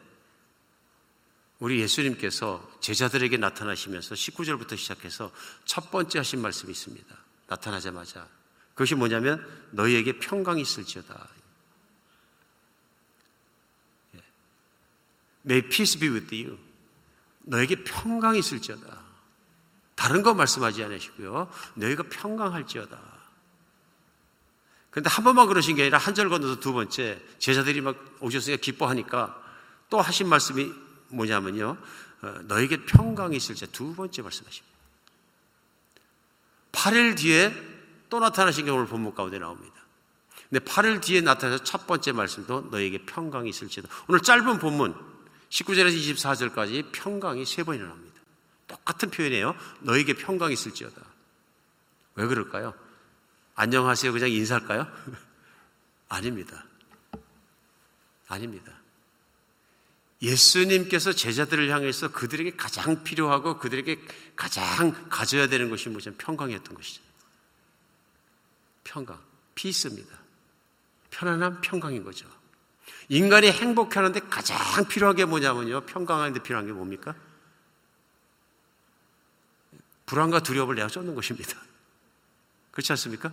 우리 1.63 1.79
예수님께서 1.79 2.69
제자들에게 2.81 3.37
나타나시면서 3.37 4.15
19절부터 4.15 4.77
시작해서 4.77 5.31
첫 5.63 5.91
번째 5.91 6.19
하신 6.19 6.41
말씀이 6.41 6.69
있습니다. 6.69 7.15
나타나자마자. 7.47 8.27
그것이 8.73 8.95
뭐냐면 8.95 9.41
너희에게 9.71 10.19
평강이 10.19 10.61
있을지어다. 10.61 11.29
예. 14.15 14.19
May 15.45 15.61
peace 15.69 15.97
be 16.01 16.09
with 16.09 16.35
you. 16.35 16.59
너에게 17.43 17.81
평강이 17.85 18.39
있을지어다. 18.39 19.01
다른 19.95 20.21
거 20.21 20.33
말씀하지 20.33 20.83
않으시고요. 20.83 21.49
너희가 21.75 22.03
평강할지어다. 22.09 22.99
그런데 24.89 25.09
한 25.09 25.23
번만 25.23 25.47
그러신 25.47 25.77
게 25.77 25.83
아니라 25.83 25.97
한 25.97 26.13
절 26.13 26.27
건너서 26.27 26.59
두 26.59 26.73
번째 26.73 27.23
제자들이 27.39 27.79
막 27.79 27.95
오셨으니까 28.19 28.59
기뻐하니까 28.59 29.41
또 29.89 30.01
하신 30.01 30.27
말씀이 30.27 30.82
뭐냐면요. 31.13 31.77
어, 32.21 32.27
너에게 32.43 32.85
평강이 32.85 33.35
있을지 33.35 33.67
두 33.71 33.95
번째 33.95 34.21
말씀하십니다. 34.21 34.73
8일 36.71 37.17
뒤에 37.17 37.53
또 38.09 38.19
나타나신 38.19 38.65
게 38.65 38.71
오늘 38.71 38.87
본문 38.87 39.13
가운데 39.15 39.39
나옵니다. 39.39 39.73
근데 40.49 40.63
8일 40.65 41.01
뒤에 41.01 41.21
나타나서 41.21 41.63
첫 41.63 41.87
번째 41.87 42.11
말씀도 42.11 42.69
너에게 42.71 43.05
평강이 43.05 43.49
있을지도. 43.49 43.87
오늘 44.07 44.21
짧은 44.21 44.59
본문 44.59 44.95
19절에서 45.49 45.95
24절까지 45.95 46.91
평강이 46.91 47.45
세 47.45 47.63
번이나 47.63 47.87
나옵니다. 47.87 48.19
똑같은 48.67 49.09
표현이에요. 49.09 49.55
너에게 49.81 50.13
평강이 50.13 50.53
있을지어다. 50.53 51.01
왜 52.15 52.27
그럴까요? 52.27 52.73
안녕하세요. 53.55 54.11
그냥 54.13 54.29
인사할까요? 54.29 54.87
아닙니다. 56.09 56.65
아닙니다. 58.27 58.82
예수님께서 60.23 61.11
제자들을 61.11 61.69
향해서 61.69 62.11
그들에게 62.13 62.55
가장 62.55 63.03
필요하고 63.03 63.59
그들에게 63.59 63.99
가장 64.37 65.09
가져야 65.09 65.47
되는 65.47 65.69
것이 65.69 65.89
뭐죠? 65.89 66.13
평강이었던 66.15 66.73
것이죠. 66.73 67.01
평강. 68.85 69.19
피스입니다. 69.53 70.17
편안한 71.11 71.61
평강인 71.61 72.03
거죠. 72.03 72.25
인간이 73.09 73.51
행복하는데 73.51 74.21
가장 74.21 74.87
필요한 74.87 75.15
게 75.15 75.25
뭐냐면요. 75.25 75.81
평강하는데 75.81 76.41
필요한 76.41 76.65
게 76.65 76.71
뭡니까? 76.71 77.13
불안과 80.05 80.39
두려움을 80.39 80.75
내어 80.75 80.87
쫓는 80.87 81.15
것입니다. 81.15 81.59
그렇지 82.71 82.93
않습니까? 82.93 83.31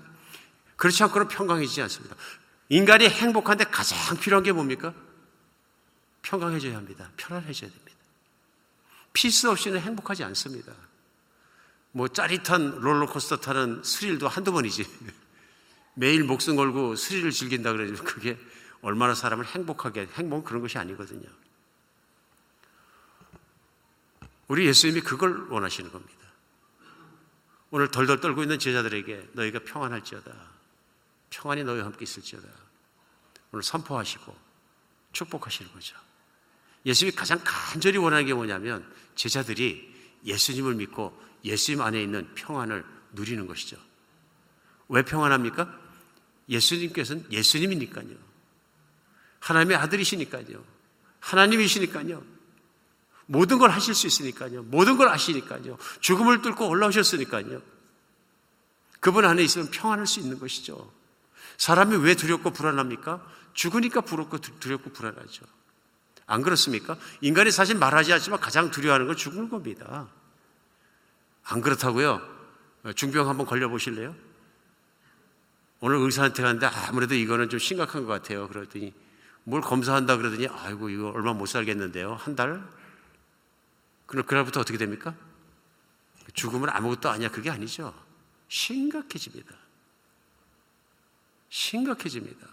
그렇지 0.77 1.03
않고는 1.05 1.29
평강해지지 1.29 1.83
않습니다. 1.83 2.17
인간이 2.69 3.09
행복한데 3.09 3.65
가장 3.65 4.17
필요한 4.19 4.43
게 4.43 4.53
뭡니까? 4.53 4.93
평강해져야 6.31 6.77
합니다. 6.77 7.11
편안해져야 7.17 7.69
됩니다. 7.69 7.99
peace 9.13 9.49
없이는 9.49 9.81
행복하지 9.81 10.23
않습니다. 10.23 10.73
뭐 11.91 12.07
짜릿한 12.07 12.79
롤러코스터 12.81 13.39
타는 13.39 13.83
스릴도 13.83 14.29
한두 14.29 14.53
번이지. 14.53 14.87
매일 15.95 16.23
목숨 16.23 16.55
걸고 16.55 16.95
스릴을 16.95 17.33
즐긴다 17.33 17.73
그러면 17.73 17.97
그게 18.05 18.39
얼마나 18.81 19.15
사람을 19.15 19.45
행복하게, 19.45 20.07
행복은 20.15 20.45
그런 20.45 20.63
것이 20.63 20.79
아니거든요. 20.79 21.29
우리 24.47 24.67
예수님이 24.67 25.01
그걸 25.01 25.49
원하시는 25.49 25.91
겁니다. 25.91 26.21
오늘 27.73 27.91
덜덜 27.91 28.21
떨고 28.21 28.43
있는 28.43 28.61
제자들에게 28.61 29.31
너희가 29.33 29.61
평안할지어다. 29.65 30.33
평안이 31.31 31.65
너희와 31.65 31.87
함께 31.87 32.05
있을지어다. 32.05 32.49
오늘 33.51 33.65
선포하시고 33.65 34.37
축복하시는 35.13 35.73
거죠. 35.73 36.10
예수님이 36.87 37.15
가장 37.15 37.41
간절히 37.45 37.99
원하는 37.99 38.25
게 38.27 38.35
뭐냐면 38.35 38.87
제자들이 39.15 39.91
예수님을 40.25 40.75
믿고 40.75 41.19
예수님 41.45 41.83
안에 41.83 42.03
있는 42.03 42.29
평안을 42.35 42.85
누리는 43.13 43.47
것이죠. 43.47 43.77
왜 44.89 45.03
평안합니까? 45.03 45.79
예수님께서는 46.49 47.27
예수님이니까요. 47.31 48.09
하나님의 49.41 49.77
아들이시니까요. 49.77 50.65
하나님이시니까요. 51.21 52.23
모든 53.27 53.59
걸 53.59 53.71
하실 53.71 53.95
수 53.95 54.07
있으니까요. 54.07 54.65
모든 54.65 54.97
걸 54.97 55.09
아시니까요. 55.09 55.79
죽음을 56.01 56.43
뚫고 56.43 56.69
올라오셨으니까요. 56.69 57.63
그분 58.99 59.25
안에 59.25 59.43
있으면 59.45 59.71
평안할 59.71 60.07
수 60.07 60.21
있는 60.21 60.39
것이죠. 60.39 60.93
사람이 61.57 61.97
왜 61.97 62.15
두렵고 62.15 62.51
불안합니까? 62.51 63.25
죽으니까 63.55 64.01
부럽고 64.01 64.39
두렵고 64.39 64.91
불안하죠. 64.91 65.47
안 66.31 66.43
그렇습니까? 66.43 66.97
인간이 67.21 67.51
사실 67.51 67.77
말하지 67.77 68.13
않지만 68.13 68.39
가장 68.39 68.71
두려워하는 68.71 69.09
건 69.09 69.17
죽는 69.17 69.49
겁니다. 69.49 70.09
안 71.43 71.61
그렇다고요? 71.61 72.23
중병 72.95 73.29
한번 73.29 73.47
걸려보실래요? 73.47 74.15
오늘 75.81 75.97
의사한테 75.97 76.45
갔는데 76.45 76.67
아무래도 76.67 77.17
이거는 77.17 77.49
좀 77.49 77.59
심각한 77.59 78.07
것 78.07 78.13
같아요. 78.13 78.47
그러더니 78.47 78.95
뭘 79.43 79.61
검사한다 79.61 80.19
그러더니 80.19 80.47
아이고 80.47 80.89
이거 80.91 81.09
얼마 81.09 81.33
못 81.33 81.47
살겠는데요. 81.47 82.15
한 82.15 82.37
달? 82.37 82.63
그럼 84.07 84.25
그날부터 84.25 84.61
어떻게 84.61 84.79
됩니까? 84.79 85.15
죽으면 86.33 86.69
아무것도 86.69 87.11
아니야. 87.11 87.29
그게 87.29 87.51
아니죠. 87.51 87.93
심각해집니다. 88.47 89.53
심각해집니다. 91.49 92.47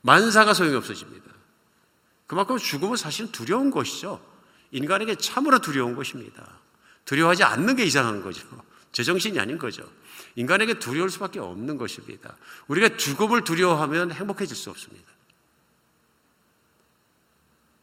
만사가 0.00 0.54
소용이 0.54 0.76
없어집니다. 0.76 1.41
그만큼 2.32 2.56
죽음은 2.56 2.96
사실은 2.96 3.30
두려운 3.30 3.70
것이죠. 3.70 4.18
인간에게 4.70 5.16
참으로 5.16 5.58
두려운 5.58 5.94
것입니다. 5.94 6.60
두려워하지 7.04 7.44
않는 7.44 7.76
게 7.76 7.84
이상한 7.84 8.22
거죠. 8.22 8.48
제정신이 8.92 9.38
아닌 9.38 9.58
거죠. 9.58 9.86
인간에게 10.36 10.78
두려울 10.78 11.10
수밖에 11.10 11.40
없는 11.40 11.76
것입니다. 11.76 12.34
우리가 12.68 12.96
죽음을 12.96 13.44
두려워하면 13.44 14.12
행복해질 14.12 14.56
수 14.56 14.70
없습니다. 14.70 15.12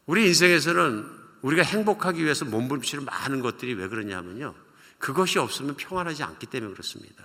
우리 0.08 0.26
인생에서는 0.26 1.06
우리가 1.44 1.62
행복하기 1.62 2.24
위해서 2.24 2.44
몸부림치는 2.46 3.06
많은 3.06 3.42
것들이 3.42 3.76
왜 3.76 3.88
그러냐면요. 3.88 4.56
그것이 4.98 5.38
없으면 5.38 5.78
평안하지 5.78 6.24
않기 6.24 6.48
때문에 6.48 6.74
그렇습니다. 6.74 7.24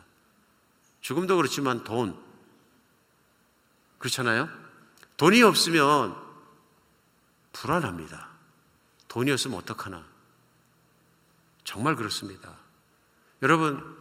죽음도 1.00 1.38
그렇지만 1.38 1.84
돈. 1.84 2.22
그렇잖아요? 3.96 4.50
돈이 5.16 5.42
없으면 5.42 6.23
불안합니다. 7.54 8.28
돈이 9.08 9.30
없으면 9.30 9.58
어떡하나. 9.58 10.04
정말 11.64 11.96
그렇습니다. 11.96 12.58
여러분, 13.42 13.96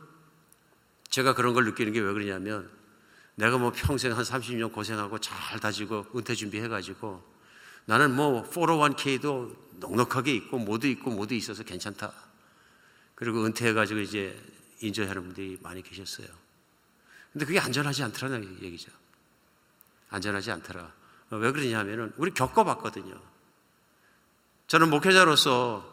제가 1.09 1.33
그런 1.33 1.53
걸 1.53 1.63
느끼는 1.65 1.93
게 1.93 2.01
왜 2.01 2.11
그러냐면 2.11 2.69
내가 3.35 3.57
뭐 3.57 3.71
평생 3.71 4.15
한 4.17 4.23
30년 4.23 4.73
고생하고 4.73 5.19
잘 5.19 5.59
다지고 5.59 6.05
은퇴 6.15 6.35
준비해가지고 6.35 7.23
나는 7.85 8.15
뭐 8.15 8.43
401k도 8.49 9.79
넉넉하게 9.79 10.33
있고 10.35 10.57
모두 10.57 10.87
있고 10.87 11.11
모두 11.11 11.33
있어서 11.35 11.63
괜찮다. 11.63 12.11
그리고 13.15 13.45
은퇴해가지고 13.45 13.99
이제 14.01 14.39
인조하는 14.81 15.21
분들이 15.23 15.57
많이 15.61 15.81
계셨어요. 15.81 16.27
근데 17.31 17.45
그게 17.45 17.59
안전하지 17.59 18.03
않더라는 18.03 18.61
얘기죠. 18.61 18.91
안전하지 20.09 20.51
않더라. 20.51 20.91
왜 21.31 21.51
그러냐 21.51 21.79
하면은 21.79 22.13
우리 22.17 22.31
겪어봤거든요. 22.31 23.32
저는 24.73 24.89
목회자로서 24.89 25.87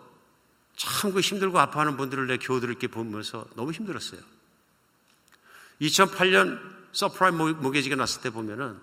참 0.75 1.13
그 1.13 1.21
힘들고 1.21 1.59
아파하는 1.59 1.99
분들을 1.99 2.27
내 2.29 2.39
교우들을 2.39 2.77
보면서 2.89 3.47
너무 3.55 3.73
힘들었어요. 3.73 4.23
2008년 5.83 6.59
subprime 6.93 7.61
mortgage가 7.61 7.97
났을 7.97 8.23
때 8.23 8.31
보면은 8.31 8.81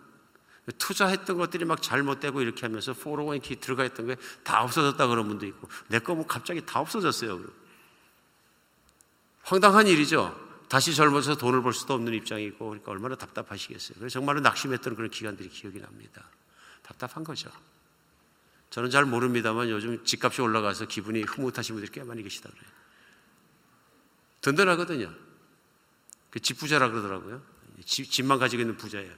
투자했던 0.77 1.37
것들이 1.39 1.65
막 1.65 1.81
잘못되고 1.81 2.41
이렇게 2.43 2.61
하면서 2.67 2.93
401k 2.93 3.59
들어가 3.59 3.85
있던 3.85 4.05
게 4.05 4.17
다 4.43 4.61
없어졌다 4.61 5.07
그런 5.07 5.27
분도 5.29 5.47
있고 5.47 5.67
내 5.87 5.97
거 5.97 6.13
뭐 6.13 6.27
갑자기 6.27 6.63
다 6.63 6.79
없어졌어요. 6.79 7.43
황당한 9.41 9.87
일이죠. 9.87 10.39
다시 10.69 10.93
젊어서 10.93 11.37
돈을 11.37 11.63
벌 11.63 11.73
수도 11.73 11.95
없는 11.95 12.13
입장이고 12.13 12.67
그러니까 12.67 12.91
얼마나 12.91 13.15
답답하시겠어요. 13.15 13.95
그래서 13.97 14.13
정말로 14.13 14.41
낙심했던 14.41 14.95
그런 14.95 15.09
기간들이 15.09 15.49
기억이 15.49 15.81
납니다. 15.81 16.23
답답한 16.83 17.23
거죠. 17.23 17.49
저는 18.69 18.89
잘 18.89 19.05
모릅니다만 19.05 19.69
요즘 19.69 20.03
집값이 20.03 20.41
올라가서 20.41 20.85
기분이 20.85 21.21
흐뭇하신 21.23 21.75
분들이 21.75 21.91
꽤 21.91 22.03
많이 22.03 22.21
계시다 22.23 22.49
그래요. 22.49 22.71
든든하거든요. 24.41 25.13
그 26.29 26.39
집 26.39 26.59
부자라 26.59 26.89
그러더라고요. 26.89 27.41
집, 27.85 28.09
집만 28.09 28.39
가지고 28.39 28.61
있는 28.61 28.77
부자예요. 28.77 29.11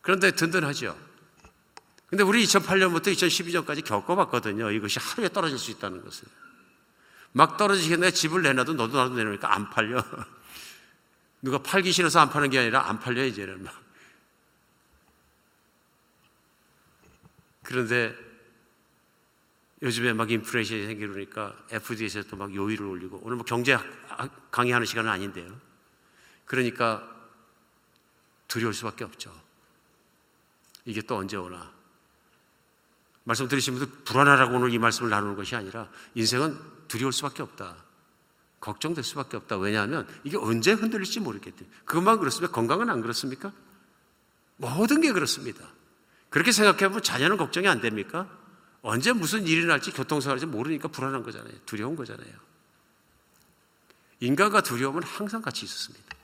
그런데 0.00 0.30
든든하죠. 0.30 0.96
근데 2.06 2.24
우리 2.24 2.44
2008년부터 2.44 3.12
2012년까지 3.12 3.84
겪어봤거든요. 3.84 4.70
이것이 4.72 4.98
하루에 4.98 5.28
떨어질 5.28 5.58
수 5.58 5.70
있다는 5.70 6.02
것을. 6.02 6.26
막 7.32 7.56
떨어지겠네. 7.56 8.10
집을 8.10 8.42
내놔도 8.42 8.74
너도 8.74 8.96
나도 8.96 9.14
내놓으니까 9.14 9.54
안 9.54 9.70
팔려. 9.70 10.02
누가 11.42 11.58
팔기 11.58 11.92
싫어서 11.92 12.20
안 12.20 12.30
파는 12.30 12.50
게 12.50 12.58
아니라 12.58 12.88
안 12.88 12.98
팔려, 12.98 13.24
이제는 13.24 13.62
막. 13.62 13.89
그런데 17.70 18.16
요즘에 19.80 20.12
막 20.12 20.28
인플레이션이 20.28 20.86
생기니까 20.86 21.56
FDA에서 21.70 22.24
또 22.24 22.36
막 22.36 22.52
요율을 22.52 22.84
올리고 22.84 23.20
오늘 23.22 23.36
뭐 23.36 23.44
경제 23.46 23.78
강의하는 24.50 24.86
시간은 24.86 25.08
아닌데요. 25.08 25.56
그러니까 26.46 27.08
두려울 28.48 28.74
수밖에 28.74 29.04
없죠. 29.04 29.32
이게 30.84 31.00
또 31.02 31.16
언제 31.16 31.36
오나. 31.36 31.72
말씀 33.22 33.46
들으신 33.46 33.78
분들 33.78 34.02
불안하라고 34.02 34.56
오늘 34.56 34.74
이 34.74 34.78
말씀을 34.78 35.08
나누는 35.08 35.36
것이 35.36 35.54
아니라 35.54 35.88
인생은 36.16 36.58
두려울 36.88 37.12
수밖에 37.12 37.44
없다. 37.44 37.76
걱정될 38.58 39.04
수밖에 39.04 39.36
없다. 39.36 39.58
왜냐하면 39.58 40.08
이게 40.24 40.36
언제 40.36 40.72
흔들릴지 40.72 41.20
모르겠대. 41.20 41.64
그것만 41.84 42.18
그렇습니까? 42.18 42.52
건강은 42.52 42.90
안 42.90 43.00
그렇습니까? 43.00 43.52
모든 44.56 45.00
게 45.00 45.12
그렇습니다. 45.12 45.79
그렇게 46.30 46.52
생각해보면 46.52 47.02
자녀는 47.02 47.36
걱정이 47.36 47.68
안 47.68 47.80
됩니까? 47.80 48.28
언제 48.82 49.12
무슨 49.12 49.46
일이 49.46 49.66
날지 49.66 49.90
교통사고할지 49.92 50.46
모르니까 50.46 50.88
불안한 50.88 51.22
거잖아요. 51.22 51.52
두려운 51.66 51.96
거잖아요. 51.96 52.32
인간과 54.20 54.62
두려움은 54.62 55.02
항상 55.02 55.42
같이 55.42 55.64
있었습니다. 55.64 56.16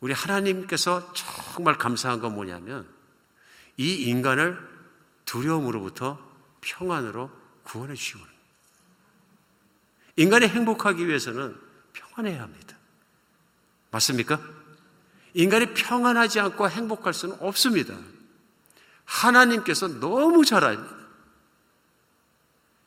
우리 0.00 0.12
하나님께서 0.12 1.12
정말 1.14 1.78
감사한 1.78 2.20
건 2.20 2.34
뭐냐면 2.34 2.86
이 3.76 3.94
인간을 3.94 4.58
두려움으로부터 5.24 6.18
평안으로 6.60 7.30
구원해 7.64 7.94
주시고 7.94 8.20
인간이 10.16 10.46
행복하기 10.46 11.06
위해서는 11.06 11.58
평안해야 11.92 12.42
합니다. 12.42 12.76
맞습니까? 13.90 14.55
인간이 15.36 15.74
평안하지 15.74 16.40
않고 16.40 16.70
행복할 16.70 17.12
수는 17.12 17.36
없습니다. 17.40 17.94
하나님께서 19.04 19.86
너무 19.86 20.46
잘 20.46 20.64
압니다. 20.64 20.96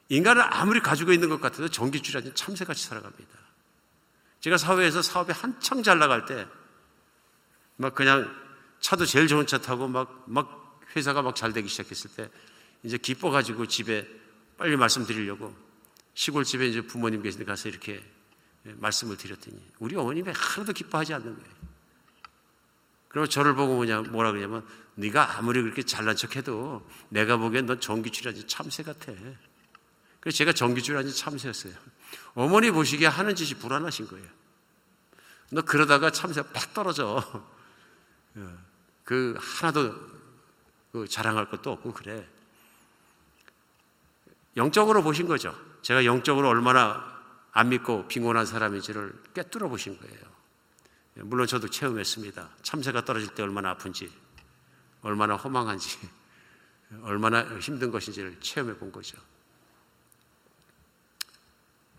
인간을 0.10 0.42
아무리 0.52 0.80
가지고 0.80 1.14
있는 1.14 1.30
것 1.30 1.40
같아도 1.40 1.70
전기줄이 1.70 2.34
참새같이 2.34 2.84
살아갑니다. 2.86 3.38
제가 4.40 4.58
사회에서 4.58 5.04
사업이 5.04 5.32
한창 5.32 5.84
잘 5.84 6.00
나갈 6.00 6.26
때, 6.26 6.48
막 7.76 7.94
그냥 7.94 8.36
차도 8.80 9.06
제일 9.06 9.28
좋은 9.28 9.46
차 9.46 9.60
타고 9.60 9.88
막, 9.88 10.24
막 10.26 10.82
회사가 10.96 11.22
막 11.22 11.36
잘 11.36 11.54
되기 11.54 11.68
시작했을 11.70 12.10
때, 12.16 12.32
이제 12.82 12.98
기뻐가지고 12.98 13.68
집에 13.68 14.08
빨리 14.58 14.76
말씀드리려고 14.76 15.56
시골집에 16.16 16.68
이제 16.68 16.82
부모님 16.82 17.22
계신데 17.22 17.46
가서 17.46 17.70
이렇게 17.70 18.04
말씀을 18.64 19.18
드렸더니 19.18 19.62
우리 19.78 19.96
어머님이 19.96 20.32
하나도 20.36 20.74
기뻐하지 20.74 21.14
않는 21.14 21.36
거예요. 21.36 21.69
그리고 23.10 23.28
저를 23.28 23.56
보고 23.56 23.76
뭐냐, 23.76 24.02
뭐라 24.04 24.32
그러냐면 24.32 24.66
네가 24.96 25.38
아무리 25.38 25.62
그렇게 25.62 25.84
잘난 25.84 26.16
척해도 26.16 26.88
내가 27.10 27.38
보기엔 27.38 27.66
넌 27.66 27.80
전기줄이라지 27.80 28.48
참새 28.48 28.84
같아. 28.84 29.12
그래서 30.20 30.38
제가 30.38 30.54
전기줄이라지 30.54 31.16
참새였어요. 31.16 31.74
어머니 32.36 32.72
보시기에 32.72 33.08
하는 33.08 33.36
짓이 33.36 33.60
불안하신 33.60 34.08
거예요. 34.08 34.28
너 35.52 35.62
그러다가 35.62 36.12
참새가 36.12 36.50
팍 36.52 36.74
떨어져. 36.74 37.24
그 39.04 39.36
하나도 39.40 39.96
그 40.92 41.08
자랑할 41.08 41.50
것도 41.50 41.72
없고 41.72 41.94
그래. 41.94 42.28
영적으로 44.58 45.02
보신 45.02 45.28
거죠. 45.28 45.56
제가 45.82 46.06
영적으로 46.06 46.50
얼마나 46.50 47.18
안 47.52 47.70
믿고 47.70 48.08
빈곤한 48.08 48.46
사람인지를 48.46 49.24
꿰뚫어 49.34 49.68
보신 49.70 49.98
거예요. 50.00 50.39
물론 51.24 51.48
저도 51.48 51.70
체험했습니다. 51.70 52.50
참새가 52.62 53.04
떨어질 53.04 53.34
때 53.36 53.44
얼마나 53.44 53.72
아픈지, 53.72 54.12
얼마나 55.02 55.36
허망한지, 55.36 55.98
얼마나 57.04 57.44
힘든 57.60 57.92
것인지를 57.92 58.40
체험해 58.40 58.78
본 58.78 58.92
거죠. 58.92 59.18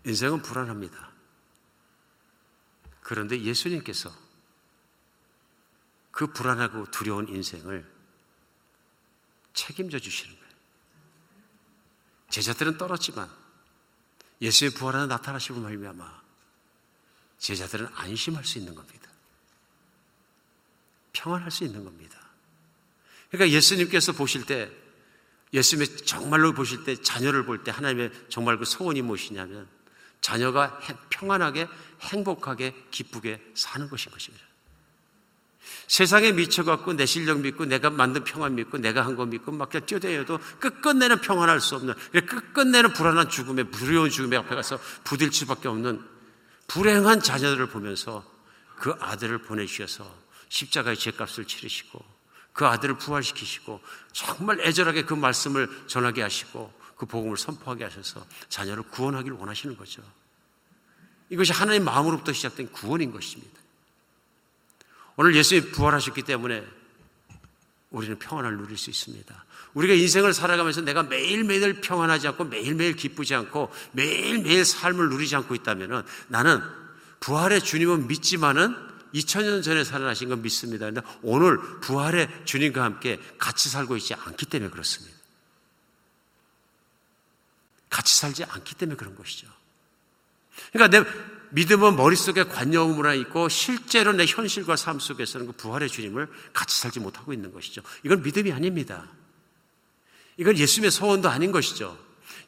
인생은 0.05 0.41
불안합니다. 0.41 1.11
그런데 3.01 3.39
예수님께서 3.41 4.11
그 6.11 6.27
불안하고 6.27 6.89
두려운 6.91 7.27
인생을 7.27 7.89
책임져 9.53 9.99
주시는 9.99 10.35
거예요. 10.35 10.51
제자들은 12.29 12.77
떨었지만 12.77 13.29
예수의 14.41 14.71
부활하는 14.71 15.07
나타나시고 15.09 15.59
말미암아 15.59 16.21
제자들은 17.37 17.87
안심할 17.93 18.45
수 18.45 18.57
있는 18.57 18.73
겁니다. 18.73 19.10
평안할 21.21 21.51
수 21.51 21.63
있는 21.63 21.83
겁니다. 21.83 22.19
그러니까 23.29 23.55
예수님께서 23.55 24.11
보실 24.11 24.45
때 24.45 24.71
예수님의 25.53 25.97
정말로 26.05 26.53
보실 26.53 26.83
때 26.83 26.95
자녀를 26.95 27.45
볼 27.45 27.63
때 27.63 27.71
하나님의 27.71 28.11
정말 28.29 28.57
그 28.57 28.65
소원이 28.65 29.01
무엇이냐면 29.01 29.67
자녀가 30.21 30.79
평안하게 31.09 31.67
행복하게 32.01 32.73
기쁘게 32.91 33.51
사는 33.53 33.89
것인 33.89 34.11
것입니다. 34.11 34.45
세상에 35.87 36.31
미쳐갖고 36.31 36.93
내 36.93 37.05
실력 37.05 37.39
믿고 37.39 37.65
내가 37.65 37.89
만든 37.89 38.23
평안 38.23 38.55
믿고 38.55 38.77
내가 38.77 39.05
한 39.05 39.15
거 39.15 39.25
믿고 39.25 39.51
막 39.51 39.69
뛰어다녀도 39.69 40.39
끝끝내는 40.59 41.21
평안할 41.21 41.61
수 41.61 41.75
없는 41.75 41.93
끝끝내는 42.11 42.93
불안한 42.93 43.29
죽음에 43.29 43.69
두려운 43.69 44.09
죽음에 44.09 44.37
앞에 44.37 44.55
가서 44.55 44.79
부딪힐 45.03 45.33
수밖에 45.33 45.67
없는 45.67 46.01
불행한 46.67 47.21
자녀들을 47.21 47.67
보면서 47.67 48.25
그 48.77 48.95
아들을 48.99 49.39
보내주셔서 49.39 50.20
십자가의 50.51 50.97
죄값을 50.97 51.45
치르시고 51.45 52.03
그 52.53 52.65
아들을 52.67 52.97
부활시키시고 52.97 53.81
정말 54.11 54.59
애절하게 54.59 55.03
그 55.03 55.13
말씀을 55.13 55.69
전하게 55.87 56.21
하시고 56.21 56.71
그 56.97 57.05
복음을 57.05 57.37
선포하게 57.37 57.85
하셔서 57.85 58.25
자녀를 58.49 58.83
구원하기를 58.83 59.37
원하시는 59.37 59.77
거죠. 59.77 60.03
이것이 61.29 61.53
하나님 61.53 61.85
마음으로부터 61.85 62.33
시작된 62.33 62.73
구원인 62.73 63.11
것입니다. 63.11 63.59
오늘 65.15 65.35
예수님이 65.35 65.71
부활하셨기 65.71 66.23
때문에 66.23 66.67
우리는 67.89 68.19
평안을 68.19 68.57
누릴 68.57 68.77
수 68.77 68.89
있습니다. 68.89 69.45
우리가 69.73 69.93
인생을 69.93 70.33
살아가면서 70.33 70.81
내가 70.81 71.03
매일매일 71.03 71.79
평안하지 71.79 72.27
않고 72.27 72.45
매일매일 72.45 72.97
기쁘지 72.97 73.35
않고 73.35 73.71
매일매일 73.93 74.65
삶을 74.65 75.09
누리지 75.09 75.35
않고 75.37 75.55
있다면 75.55 76.05
나는 76.27 76.61
부활의 77.21 77.61
주님은 77.61 78.07
믿지만은 78.07 78.90
2000년 79.13 79.63
전에 79.63 79.83
살아나신 79.83 80.29
건 80.29 80.41
믿습니다. 80.41 80.85
근데 80.85 81.01
오늘 81.21 81.57
부활의 81.81 82.29
주님과 82.45 82.83
함께 82.83 83.19
같이 83.37 83.69
살고 83.69 83.97
있지 83.97 84.13
않기 84.13 84.45
때문에 84.45 84.71
그렇습니다. 84.71 85.17
같이 87.89 88.17
살지 88.17 88.45
않기 88.45 88.75
때문에 88.75 88.95
그런 88.95 89.15
것이죠. 89.15 89.47
그러니까 90.71 91.03
내 91.03 91.09
믿음은 91.51 91.97
머릿속에 91.97 92.45
관념으로 92.45 93.13
있고 93.15 93.49
실제로 93.49 94.13
내 94.13 94.25
현실과 94.25 94.75
삶 94.75 94.99
속에서는 94.99 95.47
그 95.47 95.51
부활의 95.53 95.89
주님을 95.89 96.27
같이 96.53 96.79
살지 96.79 96.99
못하고 96.99 97.33
있는 97.33 97.51
것이죠. 97.51 97.81
이건 98.03 98.23
믿음이 98.23 98.51
아닙니다. 98.53 99.09
이건 100.37 100.57
예수님의 100.57 100.91
소원도 100.91 101.29
아닌 101.29 101.51
것이죠. 101.51 101.97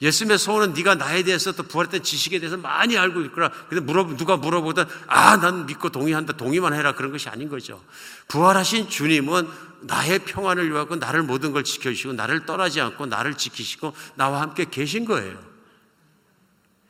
예수님의 0.03 0.37
소원은 0.37 0.73
네가 0.73 0.95
나에 0.95 1.23
대해서 1.23 1.53
또 1.53 1.63
부활했던 1.63 2.03
지식에 2.03 2.39
대해서 2.39 2.57
많이 2.57 2.97
알고 2.97 3.21
있거나 3.21 3.49
근데 3.69 3.79
물어 3.79 4.17
누가 4.17 4.35
물어보든 4.35 4.83
아 5.07 5.37
난 5.37 5.65
믿고 5.65 5.89
동의한다 5.89 6.33
동의만 6.33 6.73
해라 6.73 6.93
그런 6.93 7.11
것이 7.11 7.29
아닌 7.29 7.49
거죠. 7.49 7.83
부활하신 8.27 8.89
주님은 8.89 9.47
나의 9.81 10.19
평안을 10.19 10.69
위하고 10.69 10.97
나를 10.97 11.23
모든 11.23 11.53
걸 11.53 11.63
지켜 11.63 11.89
주시고 11.89 12.13
나를 12.13 12.45
떠나지 12.45 12.81
않고 12.81 13.05
나를 13.05 13.35
지키시고 13.35 13.93
나와 14.15 14.41
함께 14.41 14.65
계신 14.69 15.05
거예요. 15.05 15.41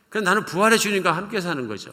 그럼 0.10 0.24
나는 0.26 0.46
부활의 0.46 0.80
주님과 0.80 1.16
함께 1.16 1.40
사는 1.40 1.68
거죠. 1.68 1.92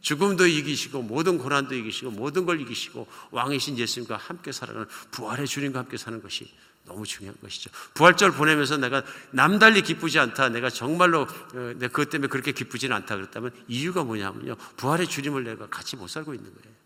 죽음도 0.00 0.46
이기시고 0.46 1.02
모든 1.02 1.38
고난도 1.38 1.74
이기시고 1.76 2.10
모든 2.10 2.44
걸 2.44 2.60
이기시고 2.60 3.06
왕이신 3.30 3.78
예수님과 3.78 4.16
함께 4.16 4.50
살아가는 4.50 4.88
부활의 5.12 5.46
주님과 5.46 5.80
함께 5.80 5.96
사는 5.96 6.20
것이 6.20 6.52
너무 6.84 7.06
중요한 7.06 7.36
것이죠. 7.40 7.70
부활절 7.94 8.32
보내면서 8.32 8.76
내가 8.76 9.02
남달리 9.30 9.82
기쁘지 9.82 10.18
않다. 10.18 10.48
내가 10.48 10.68
정말로 10.68 11.22
어, 11.22 11.72
내 11.76 11.88
그것 11.88 12.10
때문에 12.10 12.28
그렇게 12.28 12.52
기쁘지는 12.52 12.94
않다 12.96 13.16
그랬다면 13.16 13.52
이유가 13.68 14.02
뭐냐면요. 14.04 14.56
부활의 14.76 15.06
주님을 15.06 15.44
내가 15.44 15.68
같이 15.68 15.96
못 15.96 16.08
살고 16.08 16.34
있는 16.34 16.52
거예요. 16.52 16.76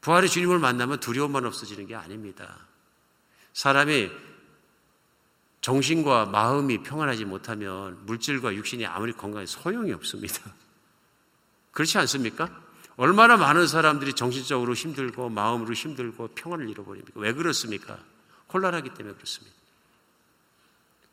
부활의 0.00 0.28
주님을 0.28 0.58
만나면 0.58 1.00
두려움만 1.00 1.46
없어지는 1.46 1.86
게 1.86 1.94
아닙니다. 1.94 2.58
사람이 3.52 4.10
정신과 5.60 6.26
마음이 6.26 6.82
평안하지 6.82 7.24
못하면 7.24 8.04
물질과 8.04 8.54
육신이 8.54 8.84
아무리 8.84 9.12
건강해 9.14 9.46
소용이 9.46 9.92
없습니다. 9.92 10.40
그렇지 11.72 11.96
않습니까? 11.98 12.63
얼마나 12.96 13.36
많은 13.36 13.66
사람들이 13.66 14.14
정신적으로 14.14 14.74
힘들고 14.74 15.28
마음으로 15.28 15.72
힘들고 15.74 16.28
평안을 16.28 16.68
잃어버립니까? 16.70 17.20
왜 17.20 17.32
그렇습니까? 17.32 17.98
혼란하기 18.52 18.90
때문에 18.94 19.14
그렇습니다. 19.14 19.56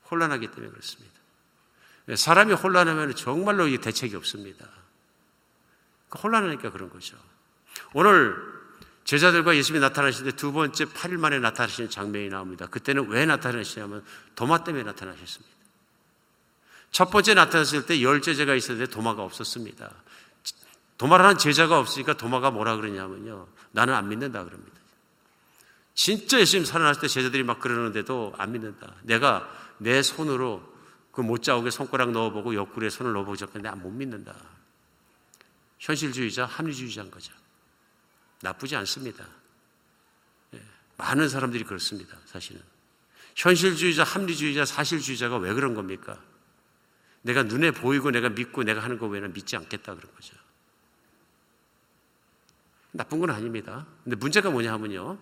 혼란하기 0.10 0.48
때문에 0.48 0.70
그렇습니다. 0.70 1.12
사람이 2.16 2.54
혼란하면 2.54 3.16
정말로 3.16 3.66
대책이 3.78 4.16
없습니다. 4.16 4.68
혼란하니까 6.24 6.72
그런 6.72 6.90
거죠. 6.90 7.18
오늘 7.94 8.36
제자들과 9.06 9.56
예수님이 9.56 9.82
나타나실 9.82 10.26
때두 10.26 10.52
번째 10.52 10.86
8일 10.86 11.18
만에 11.18 11.40
나타나시는 11.40 11.90
장면이 11.90 12.30
나옵니다. 12.30 12.68
그때는 12.68 13.08
왜 13.08 13.26
나타나시냐면 13.26 14.04
도마 14.36 14.64
때문에 14.64 14.84
나타나셨습니다. 14.84 15.56
첫 16.92 17.10
번째 17.10 17.34
나타났을 17.34 17.86
때 17.86 18.02
열 18.04 18.22
제자가 18.22 18.54
있었는데 18.54 18.92
도마가 18.92 19.24
없었습니다. 19.24 19.92
도마라는 21.02 21.40
제자가 21.40 21.80
없으니까 21.80 22.14
도마가 22.14 22.52
뭐라 22.52 22.76
그러냐면요. 22.76 23.48
나는 23.72 23.96
안 23.96 24.08
믿는다 24.08 24.44
그럽니다. 24.44 24.80
진짜 25.96 26.40
예수님 26.40 26.64
살아났을 26.64 27.02
때 27.02 27.08
제자들이 27.08 27.42
막 27.42 27.60
그러는데도 27.60 28.36
안 28.38 28.52
믿는다. 28.52 28.94
내가 29.02 29.50
내 29.80 30.04
손으로 30.04 30.62
그 31.12 31.22
못 31.22 31.42
자국에 31.42 31.72
손가락 31.72 32.12
넣어보고 32.12 32.54
옆구리에 32.54 32.92
손을 32.92 33.14
넣어보고 33.14 33.36
접근데 33.36 33.72
못 33.72 33.90
믿는다. 33.90 34.36
현실주의자, 35.80 36.46
합리주의자인 36.46 37.10
거죠. 37.10 37.34
나쁘지 38.42 38.76
않습니다. 38.76 39.26
예, 40.54 40.62
많은 40.98 41.30
사람들이 41.30 41.64
그렇습니다. 41.64 42.16
사실은. 42.26 42.62
현실주의자, 43.36 44.04
합리주의자, 44.04 44.66
사실주의자가 44.66 45.38
왜 45.38 45.52
그런 45.56 45.74
겁니까? 45.74 46.22
내가 47.24 47.42
눈에 47.42 47.72
보이고 47.72 48.12
내가 48.12 48.30
믿고 48.30 48.62
내가 48.64 48.84
하는 48.84 49.00
거 49.00 49.08
외에는 49.08 49.34
믿지 49.34 49.56
않겠다 49.56 49.96
그런 49.96 50.14
거죠. 50.14 50.41
나쁜 52.92 53.20
건 53.20 53.30
아닙니다. 53.30 53.86
근데 54.04 54.16
문제가 54.18 54.50
뭐냐 54.50 54.72
하면요. 54.74 55.18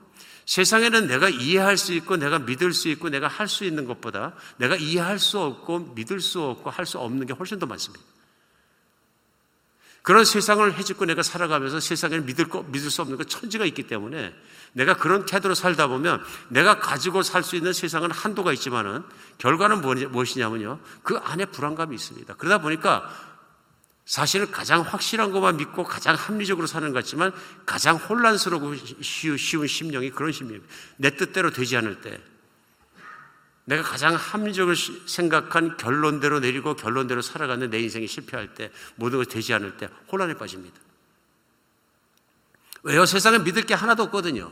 세상에는 0.45 1.07
내가 1.07 1.29
이해할 1.29 1.77
수 1.77 1.93
있고 1.93 2.17
내가 2.17 2.39
믿을 2.39 2.73
수 2.73 2.89
있고 2.89 3.09
내가 3.09 3.27
할 3.27 3.47
수 3.47 3.63
있는 3.63 3.85
것보다 3.85 4.33
내가 4.57 4.75
이해할 4.75 5.19
수 5.19 5.39
없고 5.39 5.93
믿을 5.93 6.19
수 6.19 6.41
없고 6.41 6.69
할 6.71 6.85
수 6.85 6.97
없는 6.97 7.27
게 7.27 7.33
훨씬 7.33 7.59
더 7.59 7.65
많습니다. 7.67 8.03
그런 10.01 10.25
세상을 10.25 10.73
해집고 10.73 11.05
내가 11.05 11.21
살아가면서 11.21 11.79
세상에는 11.79 12.25
믿을 12.25 12.49
거, 12.49 12.63
믿을 12.63 12.89
수 12.89 13.01
없는 13.03 13.17
거 13.17 13.25
천지가 13.25 13.65
있기 13.65 13.83
때문에 13.83 14.33
내가 14.73 14.95
그런 14.95 15.25
태도로 15.25 15.53
살다 15.53 15.87
보면 15.87 16.23
내가 16.47 16.79
가지고 16.79 17.21
살 17.21 17.43
수 17.43 17.55
있는 17.55 17.73
세상은 17.73 18.09
한도가 18.09 18.53
있지만은 18.53 19.03
결과는 19.37 19.81
무엇이냐면요. 19.81 20.79
그 21.03 21.17
안에 21.17 21.45
불안감이 21.45 21.95
있습니다. 21.95 22.33
그러다 22.35 22.59
보니까 22.59 23.07
사실은 24.09 24.49
가장 24.49 24.81
확실한 24.81 25.31
것만 25.31 25.57
믿고 25.57 25.83
가장 25.83 26.15
합리적으로 26.15 26.65
사는 26.65 26.91
것 26.91 26.95
같지만 26.95 27.31
가장 27.67 27.95
혼란스럽고 27.95 28.73
쉬운 29.03 29.67
심령이 29.67 30.09
그런 30.09 30.31
심령입니다. 30.31 30.73
내 30.97 31.15
뜻대로 31.15 31.51
되지 31.51 31.77
않을 31.77 32.01
때 32.01 32.19
내가 33.65 33.83
가장 33.83 34.15
합리적으로 34.15 34.75
생각한 34.75 35.77
결론대로 35.77 36.39
내리고 36.39 36.75
결론대로 36.75 37.21
살아가는 37.21 37.69
내 37.69 37.81
인생이 37.81 38.07
실패할 38.07 38.55
때 38.55 38.71
모든 38.95 39.19
것이 39.19 39.29
되지 39.29 39.53
않을 39.53 39.77
때 39.77 39.87
혼란에 40.11 40.33
빠집니다. 40.33 40.75
왜요? 42.81 43.05
세상에 43.05 43.37
믿을 43.37 43.67
게 43.67 43.75
하나도 43.75 44.01
없거든요. 44.01 44.51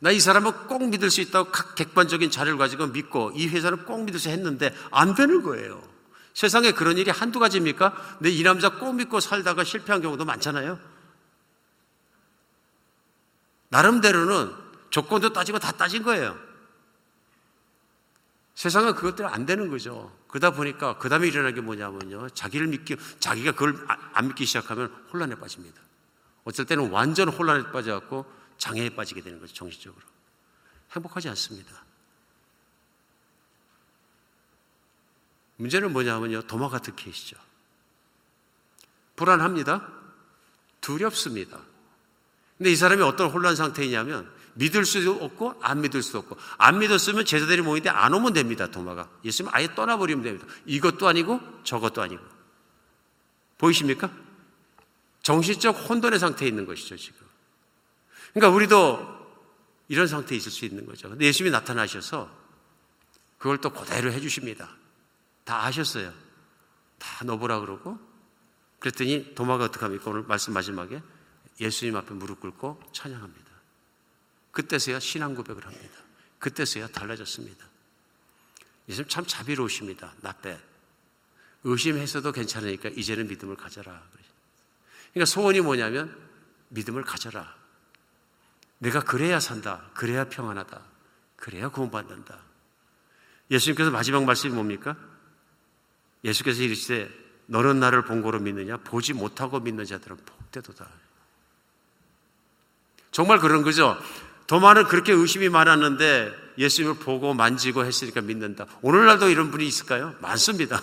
나 0.00 0.12
이 0.12 0.20
사람은 0.20 0.52
꼭 0.66 0.86
믿을 0.90 1.10
수 1.10 1.22
있다고 1.22 1.50
각 1.50 1.76
객관적인 1.76 2.30
자료를 2.30 2.58
가지고 2.58 2.88
믿고 2.88 3.32
이 3.36 3.48
회사는 3.48 3.86
꼭 3.86 4.04
믿을 4.04 4.20
수 4.20 4.28
했는데 4.28 4.76
안 4.90 5.14
되는 5.14 5.42
거예요. 5.42 5.95
세상에 6.36 6.72
그런 6.72 6.98
일이 6.98 7.10
한두 7.10 7.38
가지입니까? 7.38 8.18
내 8.20 8.30
이 8.30 8.42
남자 8.42 8.68
꼭 8.68 8.92
믿고 8.92 9.20
살다가 9.20 9.64
실패한 9.64 10.02
경우도 10.02 10.26
많잖아요. 10.26 10.78
나름대로는 13.70 14.54
조건도 14.90 15.32
따지고 15.32 15.58
다 15.58 15.72
따진 15.72 16.02
거예요. 16.02 16.38
세상은 18.54 18.94
그것대로 18.94 19.30
안 19.30 19.46
되는 19.46 19.70
거죠. 19.70 20.14
그러다 20.28 20.50
보니까 20.50 20.98
그 20.98 21.08
다음에 21.08 21.26
일어나게 21.26 21.62
뭐냐면요. 21.62 22.28
자기를 22.28 22.66
믿기, 22.66 22.96
자기가 23.18 23.52
그걸 23.52 23.82
아, 23.88 23.96
안 24.12 24.28
믿기 24.28 24.44
시작하면 24.44 24.92
혼란에 25.10 25.36
빠집니다. 25.36 25.80
어쩔 26.44 26.66
때는 26.66 26.90
완전 26.90 27.30
혼란에 27.30 27.72
빠져갖고 27.72 28.30
장애에 28.58 28.90
빠지게 28.90 29.22
되는 29.22 29.40
거죠. 29.40 29.54
정신적으로. 29.54 30.02
행복하지 30.92 31.30
않습니다. 31.30 31.85
문제는 35.56 35.92
뭐냐면요. 35.92 36.42
도마 36.42 36.68
같은 36.68 36.94
케이스죠. 36.96 37.36
불안합니다. 39.16 39.88
두렵습니다. 40.80 41.58
근데 42.58 42.70
이 42.70 42.76
사람이 42.76 43.02
어떤 43.02 43.30
혼란 43.30 43.56
상태이냐면 43.56 44.30
믿을 44.54 44.84
수도 44.84 45.12
없고 45.12 45.58
안 45.62 45.82
믿을 45.82 46.02
수도 46.02 46.18
없고 46.18 46.36
안 46.56 46.78
믿었으면 46.78 47.24
제자들이 47.24 47.62
모이는데 47.62 47.90
안 47.90 48.14
오면 48.14 48.32
됩니다. 48.32 48.70
도마가. 48.70 49.10
예수님 49.24 49.50
아예 49.54 49.74
떠나버리면 49.74 50.24
됩니다. 50.24 50.46
이것도 50.64 51.08
아니고 51.08 51.40
저것도 51.64 52.02
아니고. 52.02 52.24
보이십니까? 53.58 54.10
정신적 55.22 55.88
혼돈의 55.88 56.18
상태에 56.18 56.48
있는 56.48 56.66
것이죠, 56.66 56.96
지금. 56.96 57.26
그러니까 58.32 58.54
우리도 58.54 59.16
이런 59.88 60.06
상태에 60.06 60.36
있을 60.36 60.52
수 60.52 60.64
있는 60.64 60.86
거죠. 60.86 61.08
근데 61.08 61.26
예수님이 61.26 61.50
나타나셔서 61.52 62.30
그걸 63.38 63.58
또 63.58 63.70
그대로 63.70 64.12
해주십니다. 64.12 64.68
다 65.46 65.64
아셨어요. 65.64 66.12
다 66.98 67.24
넣어보라 67.24 67.60
그러고 67.60 67.98
그랬더니 68.80 69.34
도마가 69.34 69.64
어떻게 69.64 69.84
합니까? 69.84 70.10
오늘 70.10 70.24
말씀 70.24 70.52
마지막에 70.52 71.00
예수님 71.60 71.96
앞에 71.96 72.14
무릎 72.14 72.40
꿇고 72.40 72.82
찬양합니다. 72.92 73.46
그때서야 74.50 74.98
신앙 74.98 75.34
고백을 75.34 75.64
합니다. 75.64 75.94
그때서야 76.40 76.88
달라졌습니다. 76.88 77.64
예수님 78.88 79.08
참 79.08 79.24
자비로우십니다. 79.24 80.14
나빼. 80.20 80.58
의심해서도 81.62 82.32
괜찮으니까 82.32 82.88
이제는 82.90 83.28
믿음을 83.28 83.56
가져라. 83.56 84.02
그러니까 85.12 85.26
소원이 85.26 85.60
뭐냐면 85.60 86.16
믿음을 86.70 87.04
가져라. 87.04 87.54
내가 88.78 89.00
그래야 89.00 89.38
산다. 89.38 89.88
그래야 89.94 90.28
평안하다. 90.28 90.82
그래야 91.36 91.68
구원받는다. 91.68 92.36
예수님께서 93.50 93.92
마지막 93.92 94.24
말씀이 94.24 94.52
뭡니까? 94.52 94.96
예수께서 96.26 96.62
이르시되 96.62 97.08
너는 97.46 97.78
나를 97.78 98.04
본 98.04 98.22
거로 98.22 98.40
믿느냐? 98.40 98.78
보지 98.78 99.12
못하고 99.12 99.60
믿는 99.60 99.84
자들은 99.84 100.16
복되도다. 100.16 100.88
정말 103.12 103.38
그런 103.38 103.62
거죠. 103.62 103.96
도마는 104.48 104.84
그렇게 104.84 105.12
의심이 105.12 105.48
많았는데 105.48 106.54
예수님을 106.58 106.98
보고 106.98 107.32
만지고 107.34 107.84
했으니까 107.84 108.20
믿는다. 108.20 108.66
오늘날도 108.82 109.28
이런 109.30 109.50
분이 109.50 109.66
있을까요? 109.66 110.14
많습니다. 110.20 110.82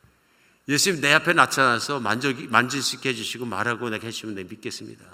예수님 0.68 1.00
내 1.00 1.12
앞에 1.12 1.32
나타나서 1.32 2.00
만져, 2.00 2.32
만질 2.48 2.82
수 2.82 2.96
있게 2.96 3.10
해주시고 3.10 3.44
말하고 3.44 3.90
내가 3.90 4.06
해주시면 4.06 4.34
내가 4.34 4.48
믿겠습니다. 4.48 5.04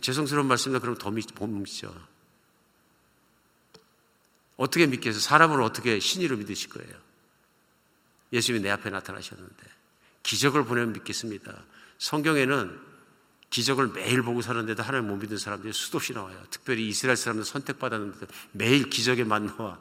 죄송스러운 0.00 0.46
말씀인데 0.46 0.80
그럼 0.80 0.96
더 0.96 1.10
믿, 1.10 1.26
못 1.34 1.46
믿죠. 1.46 1.94
어떻게 4.56 4.86
믿겠어요? 4.86 5.20
사람을 5.20 5.60
어떻게 5.62 5.98
신의로 5.98 6.36
믿으실 6.36 6.70
거예요? 6.70 7.05
예수님이 8.36 8.62
내 8.62 8.70
앞에 8.70 8.90
나타나셨는데 8.90 9.64
기적을 10.22 10.64
보내면 10.64 10.92
믿겠습니다. 10.92 11.64
성경에는 11.98 12.78
기적을 13.50 13.88
매일 13.88 14.22
보고 14.22 14.42
사는데도 14.42 14.82
하나님 14.82 15.08
못 15.08 15.16
믿는 15.16 15.38
사람들이 15.38 15.72
수도 15.72 15.98
없이 15.98 16.12
나와요. 16.12 16.44
특별히 16.50 16.88
이스라엘 16.88 17.16
사람들 17.16 17.44
선택받았는데 17.44 18.26
매일 18.52 18.90
기적의 18.90 19.24
만나와 19.24 19.80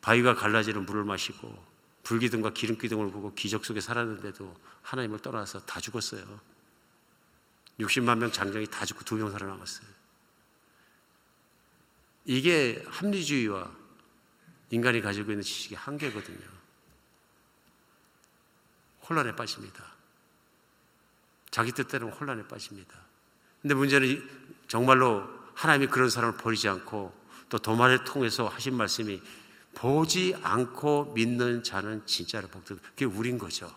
바위가 0.00 0.34
갈라지는 0.34 0.86
물을 0.86 1.04
마시고 1.04 1.72
불기둥과 2.04 2.52
기름기둥을 2.52 3.10
보고 3.10 3.34
기적 3.34 3.64
속에 3.64 3.80
살았는데도 3.80 4.56
하나님을 4.82 5.20
떠나서 5.20 5.60
다 5.60 5.80
죽었어요. 5.80 6.40
60만 7.78 8.18
명 8.18 8.32
장정이 8.32 8.66
다 8.66 8.84
죽고 8.84 9.04
두 9.04 9.16
명 9.16 9.30
살아남았어요. 9.30 9.86
이게 12.24 12.82
합리주의와 12.86 13.70
인간이 14.70 15.00
가지고 15.00 15.32
있는 15.32 15.42
지식의 15.42 15.76
한계거든요. 15.76 16.61
혼란에 19.08 19.34
빠집니다. 19.34 19.84
자기 21.50 21.72
뜻대로 21.72 22.10
혼란에 22.10 22.46
빠집니다. 22.46 22.98
근데 23.60 23.74
문제는 23.74 24.28
정말로 24.68 25.28
하나님이 25.54 25.88
그런 25.88 26.10
사람을 26.10 26.36
버리지 26.36 26.68
않고 26.68 27.12
또 27.48 27.58
도만을 27.58 28.04
통해서 28.04 28.48
하신 28.48 28.74
말씀이 28.74 29.20
보지 29.74 30.36
않고 30.42 31.12
믿는 31.14 31.62
자는 31.62 32.06
진짜로 32.06 32.48
복들. 32.48 32.78
그게 32.78 33.04
우린 33.04 33.38
거죠. 33.38 33.72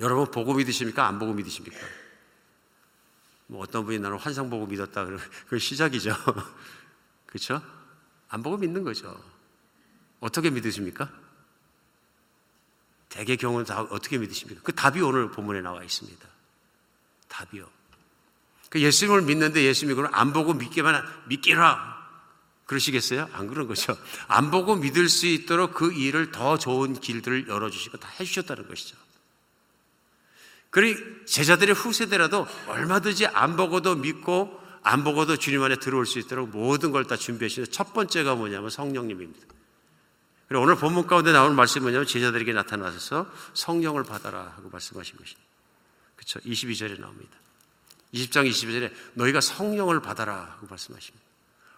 여러분 0.00 0.30
보고 0.30 0.54
믿으십니까? 0.54 1.06
안 1.06 1.18
보고 1.18 1.32
믿으십니까? 1.32 1.78
뭐 3.46 3.60
어떤 3.60 3.84
분이 3.84 3.98
나는 3.98 4.18
환상 4.18 4.50
보고 4.50 4.66
믿었다. 4.66 5.04
그러면 5.04 5.24
그 5.48 5.58
시작이죠. 5.58 6.14
그렇죠? 7.26 7.62
안 8.28 8.42
보고 8.42 8.56
믿는 8.56 8.82
거죠. 8.82 9.22
어떻게 10.20 10.50
믿으십니까? 10.50 11.23
대개 13.14 13.36
경우는 13.36 13.64
다 13.64 13.80
어떻게 13.80 14.18
믿으십니까? 14.18 14.60
그 14.64 14.74
답이 14.74 15.00
오늘 15.00 15.30
본문에 15.30 15.60
나와 15.60 15.84
있습니다. 15.84 16.28
답이요. 17.28 17.68
그 18.70 18.80
예수님을 18.80 19.22
믿는데 19.22 19.62
예수님이 19.62 19.94
그걸 19.94 20.10
안 20.12 20.32
보고 20.32 20.52
믿기만 20.52 21.00
믿기라 21.28 21.94
그러시겠어요? 22.66 23.28
안 23.32 23.46
그런 23.46 23.68
거죠. 23.68 23.96
안 24.26 24.50
보고 24.50 24.74
믿을 24.74 25.08
수 25.08 25.26
있도록 25.28 25.74
그 25.74 25.92
일을 25.92 26.32
더 26.32 26.58
좋은 26.58 26.98
길들을 26.98 27.46
열어주시고 27.46 27.98
다 27.98 28.08
해주셨다는 28.18 28.66
것이죠. 28.66 28.96
그리 30.70 30.96
제자들의 31.24 31.72
후세대라도 31.72 32.48
얼마든지 32.66 33.28
안 33.28 33.56
보고도 33.56 33.94
믿고 33.94 34.60
안 34.82 35.04
보고도 35.04 35.36
주님 35.36 35.62
안에 35.62 35.76
들어올 35.76 36.04
수 36.04 36.18
있도록 36.18 36.48
모든 36.50 36.90
걸 36.90 37.04
다 37.04 37.16
준비하시는 37.16 37.70
첫 37.70 37.94
번째가 37.94 38.34
뭐냐면 38.34 38.70
성령님입니다. 38.70 39.53
그리고 40.54 40.62
오늘 40.62 40.76
본문 40.76 41.08
가운데 41.08 41.32
나오는 41.32 41.56
뭐냐면 41.80 42.06
제자들에게 42.06 42.52
나타나셔서 42.52 43.26
성령을 43.54 44.04
받아라 44.04 44.52
하고 44.56 44.70
말씀하신 44.70 45.16
것입니다. 45.16 45.42
그렇죠? 46.14 46.38
22절에 46.48 47.00
나옵니다. 47.00 47.36
20장 48.14 48.48
22절에 48.48 48.92
너희가 49.14 49.40
성령을 49.40 49.98
받아라 50.00 50.32
하고 50.36 50.68
말씀하십니다. 50.70 51.26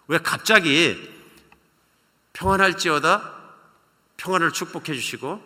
왜 0.09 0.19
갑자기 0.19 1.11
평안할지어다 2.35 3.33
평안을 4.19 4.53
축복해 4.53 4.93
주시고 4.93 5.41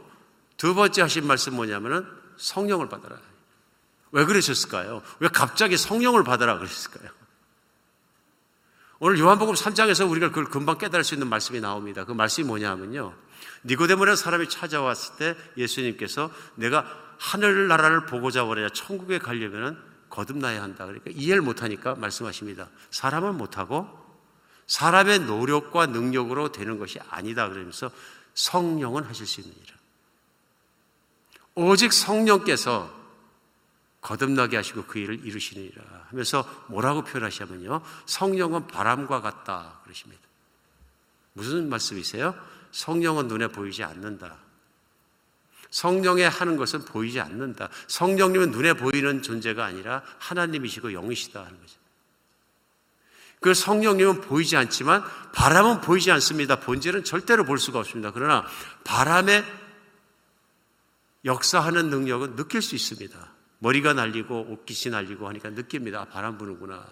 두 0.57 0.75
번째 0.75 1.03
하신 1.03 1.25
말씀 1.25 1.55
뭐냐면은 1.55 2.05
성령을 2.37 2.89
받아라. 2.89 3.17
왜 4.11 4.25
그러셨을까요? 4.25 5.05
왜 5.21 5.29
갑자기 5.29 5.77
성령을 5.77 6.25
받아라 6.25 6.59
그러셨을까요? 6.59 7.13
오늘 9.03 9.19
요한복음 9.19 9.55
3장에서 9.55 10.09
우리가 10.11 10.29
그걸 10.29 10.45
금방 10.45 10.77
깨달을 10.77 11.05
수 11.05 11.15
있는 11.15 11.27
말씀이 11.29 11.59
나옵니다. 11.59 12.05
그 12.05 12.13
말씀이 12.13 12.47
뭐냐면요. 12.47 13.15
니고데모라는 13.65 14.15
사람이 14.15 14.51
찾아왔을 14.51 15.17
때 15.17 15.37
예수님께서 15.57 16.31
내가 16.55 16.85
하늘나라를 17.19 18.05
보고자 18.05 18.45
원하냐 18.45 18.69
천국에 18.75 19.19
가려면은 19.19 19.79
거듭나야 20.11 20.63
한다. 20.63 20.85
그러니까 20.85 21.11
이해를 21.15 21.41
못하니까 21.41 21.95
말씀하십니다. 21.95 22.69
사람은 22.91 23.39
못하고 23.39 23.89
사람의 24.67 25.21
노력과 25.21 25.87
능력으로 25.87 26.53
되는 26.53 26.79
것이 26.79 26.99
아니다. 27.09 27.49
그러면서 27.49 27.91
성령은 28.35 29.05
하실 29.05 29.27
수 29.27 29.41
일이라. 29.41 29.75
오직 31.55 31.95
성령께서 31.95 33.00
거듭나게 34.01 34.57
하시고 34.57 34.85
그 34.85 34.99
일을 34.99 35.27
이루시니라 35.27 35.83
하면서 36.09 36.49
뭐라고 36.69 37.05
표현하시냐면요. 37.05 37.83
성령은 38.07 38.67
바람과 38.67 39.21
같다. 39.21 39.81
그러십니다. 39.85 40.23
무슨 41.33 41.69
말씀이세요? 41.69 42.35
성령은 42.73 43.29
눈에 43.29 43.49
보이지 43.49 43.85
않는다. 43.85 44.37
성령의 45.71 46.29
하는 46.29 46.57
것은 46.57 46.85
보이지 46.85 47.21
않는다. 47.21 47.69
성령님은 47.87 48.51
눈에 48.51 48.73
보이는 48.73 49.23
존재가 49.23 49.65
아니라 49.65 50.03
하나님이시고 50.19 50.93
영이시다 50.93 51.41
하는 51.41 51.61
거죠. 51.61 51.79
그 53.41 53.55
성령님은 53.55 54.21
보이지 54.21 54.57
않지만 54.57 55.03
바람은 55.33 55.81
보이지 55.81 56.11
않습니다. 56.11 56.57
본질은 56.57 57.05
절대로 57.05 57.45
볼 57.45 57.59
수가 57.59 57.79
없습니다. 57.79 58.11
그러나 58.13 58.45
바람의 58.85 59.45
역사하는 61.25 61.89
능력은 61.91 62.37
느낄 62.37 62.61
수 62.61 62.75
있습니다. 62.75 63.30
머리가 63.61 63.93
날리고 63.93 64.47
옷깃이 64.51 64.93
날리고 64.93 65.29
하니까 65.29 65.51
느낍니다. 65.51 66.01
아, 66.01 66.05
바람 66.07 66.37
부는구나. 66.37 66.85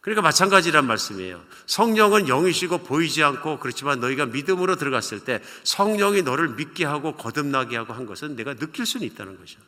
그러니까 0.00 0.22
마찬가지란 0.22 0.86
말씀이에요. 0.86 1.40
성령은 1.66 2.26
영이시고 2.26 2.78
보이지 2.78 3.22
않고 3.22 3.60
그렇지만 3.60 4.00
너희가 4.00 4.26
믿음으로 4.26 4.74
들어갔을 4.74 5.24
때 5.24 5.40
성령이 5.62 6.22
너를 6.22 6.48
믿게 6.50 6.84
하고 6.84 7.14
거듭나게 7.14 7.76
하고 7.76 7.92
한 7.92 8.06
것은 8.06 8.34
내가 8.34 8.54
느낄 8.54 8.84
수는 8.84 9.06
있다는 9.06 9.38
거죠. 9.38 9.60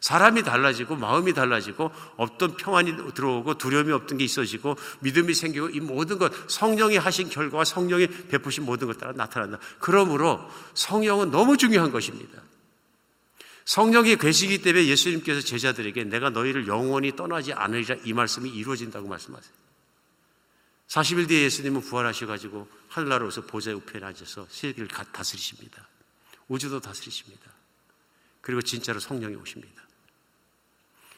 사람이 0.00 0.42
달라지고 0.42 0.96
마음이 0.96 1.32
달라지고 1.32 1.90
없던 2.16 2.56
평안이 2.56 3.14
들어오고 3.14 3.58
두려움이 3.58 3.90
없던 3.92 4.18
게 4.18 4.24
있어지고 4.24 4.76
믿음이 5.00 5.34
생기고 5.34 5.70
이 5.70 5.80
모든 5.80 6.18
것 6.18 6.32
성령이 6.50 6.98
하신 6.98 7.30
결과와 7.30 7.64
성령이 7.64 8.06
베푸신 8.28 8.64
모든 8.64 8.86
것 8.86 8.98
따라 8.98 9.12
나타난다. 9.12 9.58
그러므로 9.80 10.40
성령은 10.74 11.30
너무 11.30 11.56
중요한 11.56 11.90
것입니다. 11.90 12.47
성령이 13.68 14.16
계시기 14.16 14.62
때문에 14.62 14.86
예수님께서 14.86 15.42
제자들에게 15.42 16.04
내가 16.04 16.30
너희를 16.30 16.66
영원히 16.66 17.14
떠나지 17.14 17.52
않으리라 17.52 17.96
이 18.02 18.14
말씀이 18.14 18.48
이루어진다고 18.48 19.06
말씀하세요. 19.06 19.52
40일 20.86 21.28
뒤에 21.28 21.42
예수님은 21.42 21.82
부활하셔가지고 21.82 22.66
하늘나라로서 22.88 23.42
보좌 23.42 23.72
우편에 23.72 24.06
앉아서 24.06 24.46
세계를 24.48 24.88
다스리십니다. 24.88 25.86
우주도 26.48 26.80
다스리십니다. 26.80 27.44
그리고 28.40 28.62
진짜로 28.62 29.00
성령이 29.00 29.34
오십니다. 29.34 29.82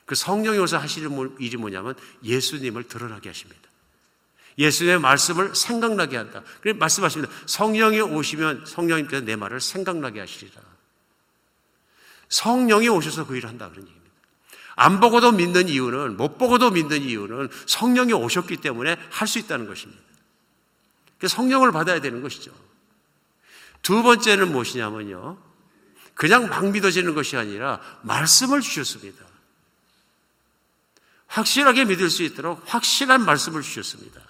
그 0.05 0.17
성령이 0.17 0.59
오서 0.59 0.77
하시는 0.77 1.37
일이 1.39 1.57
뭐냐면 1.57 1.95
예수님을 2.25 2.89
드러나게 2.89 3.29
하십니다. 3.29 3.63
예수님의 4.59 4.99
말씀을 4.99 5.55
생각나게 5.55 6.17
한다. 6.17 6.43
그래서 6.61 6.81
말씀하십니다. 6.81 7.33
성령이 7.47 8.01
오시면 8.01 8.67
성령님께서 8.67 9.25
내 9.25 9.37
말을 9.37 9.61
생각나게 9.61 10.19
하시리라. 10.19 10.80
성령이 12.31 12.89
오셔서 12.89 13.27
그 13.27 13.37
일을 13.37 13.49
한다 13.49 13.69
그런 13.69 13.85
얘기입니다. 13.85 14.11
안 14.77 14.99
보고도 14.99 15.33
믿는 15.33 15.69
이유는 15.69 16.17
못 16.17 16.39
보고도 16.39 16.71
믿는 16.71 17.03
이유는 17.03 17.51
성령이 17.67 18.15
오셨기 18.15 18.57
때문에 18.57 18.97
할 19.11 19.29
수 19.29 19.39
있다는 19.39 19.67
것입니다. 19.67 20.01
성령을 21.27 21.71
받아야 21.71 22.01
되는 22.01 22.23
것이죠. 22.23 22.51
두 23.83 24.03
번째는 24.03 24.53
무엇이냐면요. 24.53 25.37
그냥 26.15 26.49
막 26.49 26.67
믿어지는 26.71 27.15
것이 27.15 27.37
아니라 27.37 27.81
말씀을 28.03 28.61
주셨습니다. 28.61 29.25
확실하게 31.27 31.85
믿을 31.85 32.11
수 32.11 32.23
있도록 32.23 32.63
확실한 32.67 33.25
말씀을 33.25 33.63
주셨습니다. 33.63 34.21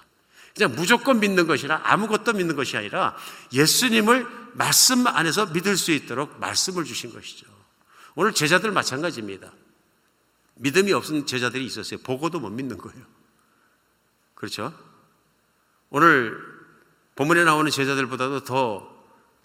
그냥 0.55 0.75
무조건 0.75 1.19
믿는 1.19 1.47
것이나 1.47 1.81
아무것도 1.83 2.33
믿는 2.33 2.55
것이 2.55 2.77
아니라 2.77 3.15
예수님을 3.53 4.27
말씀 4.53 5.07
안에서 5.07 5.47
믿을 5.47 5.77
수 5.77 5.91
있도록 5.91 6.39
말씀을 6.39 6.83
주신 6.83 7.13
것이죠. 7.13 7.50
오늘 8.15 8.33
제자들 8.33 8.71
마찬가지입니다. 8.71 9.51
믿음이 10.55 10.91
없는 10.93 11.25
제자들이 11.25 11.65
있었어요. 11.65 11.99
보고도 12.01 12.39
못 12.39 12.49
믿는 12.49 12.77
거예요. 12.77 13.03
그렇죠? 14.35 14.73
오늘 15.89 16.37
본문에 17.15 17.43
나오는 17.43 17.69
제자들보다도 17.69 18.43
더 18.43 18.91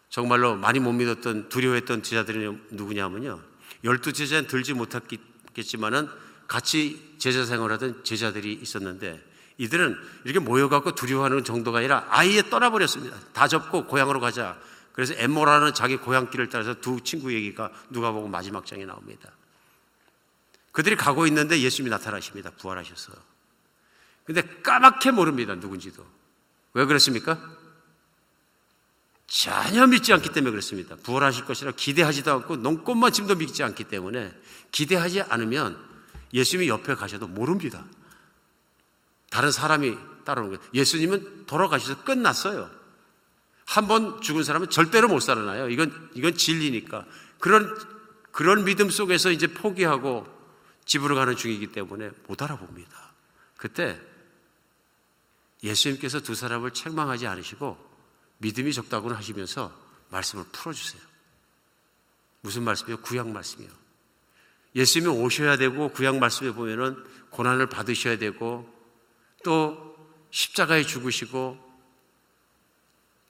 정말로 0.08 0.56
많이 0.56 0.78
못 0.78 0.92
믿었던 0.92 1.48
두려워했던 1.48 2.02
제자들이 2.02 2.58
누구냐면요. 2.70 3.40
열두 3.84 4.12
제자는 4.12 4.48
들지 4.48 4.72
못했겠지만은 4.74 6.08
같이 6.46 7.16
제자 7.18 7.44
생활하던 7.44 8.04
제자들이 8.04 8.52
있었는데 8.54 9.22
이들은 9.58 9.96
이렇게 10.24 10.38
모여갖고 10.38 10.94
두려워하는 10.94 11.44
정도가 11.44 11.78
아니라 11.78 12.06
아예 12.08 12.42
떠나버렸습니다. 12.42 13.16
다 13.32 13.48
접고 13.48 13.86
고향으로 13.86 14.20
가자. 14.20 14.58
그래서 14.96 15.12
엠모라는 15.14 15.74
자기 15.74 15.98
고향길을 15.98 16.48
따라서 16.48 16.80
두 16.80 17.02
친구 17.02 17.32
얘기가 17.34 17.70
누가 17.90 18.12
보고 18.12 18.28
마지막 18.28 18.64
장에 18.64 18.86
나옵니다. 18.86 19.30
그들이 20.72 20.96
가고 20.96 21.26
있는데 21.26 21.60
예수님이 21.60 21.90
나타나십니다. 21.90 22.50
부활하셔서. 22.52 23.12
근데 24.24 24.40
까맣게 24.62 25.10
모릅니다. 25.10 25.54
누군지도. 25.54 26.04
왜 26.72 26.86
그렇습니까? 26.86 27.38
전혀 29.26 29.86
믿지 29.86 30.14
않기 30.14 30.30
때문에 30.30 30.50
그렇습니다. 30.50 30.96
부활하실 30.96 31.44
것이라 31.44 31.72
기대하지도 31.72 32.32
않고 32.32 32.56
농꽃만침도 32.56 33.34
믿지 33.34 33.62
않기 33.62 33.84
때문에 33.84 34.32
기대하지 34.72 35.22
않으면 35.22 35.78
예수님이 36.32 36.68
옆에 36.68 36.94
가셔도 36.94 37.26
모릅니다. 37.26 37.84
다른 39.28 39.52
사람이 39.52 39.94
따라오는 40.24 40.56
거예요. 40.56 40.70
예수님은 40.72 41.44
돌아가셔서 41.44 42.02
끝났어요. 42.02 42.85
한 43.66 43.88
번 43.88 44.20
죽은 44.20 44.44
사람은 44.44 44.70
절대로 44.70 45.08
못 45.08 45.20
살아나요. 45.20 45.68
이건, 45.68 46.10
이건 46.14 46.36
진리니까. 46.36 47.04
그런, 47.38 47.76
그런 48.30 48.64
믿음 48.64 48.88
속에서 48.88 49.30
이제 49.30 49.48
포기하고 49.48 50.26
집으로 50.84 51.14
가는 51.16 51.36
중이기 51.36 51.72
때문에 51.72 52.10
못 52.28 52.40
알아봅니다. 52.40 53.12
그때 53.56 54.00
예수님께서 55.62 56.20
두 56.20 56.34
사람을 56.34 56.70
책망하지 56.72 57.26
않으시고 57.26 57.76
믿음이 58.38 58.72
적다고는 58.72 59.16
하시면서 59.16 59.76
말씀을 60.10 60.44
풀어주세요. 60.52 61.02
무슨 62.42 62.62
말씀이요? 62.62 62.98
구약 62.98 63.28
말씀이요. 63.28 63.68
예수님이 64.76 65.12
오셔야 65.12 65.56
되고 65.56 65.88
구약 65.88 66.18
말씀에 66.18 66.52
보면은 66.52 67.02
고난을 67.30 67.66
받으셔야 67.66 68.18
되고 68.18 68.72
또 69.42 69.96
십자가에 70.30 70.84
죽으시고 70.84 71.65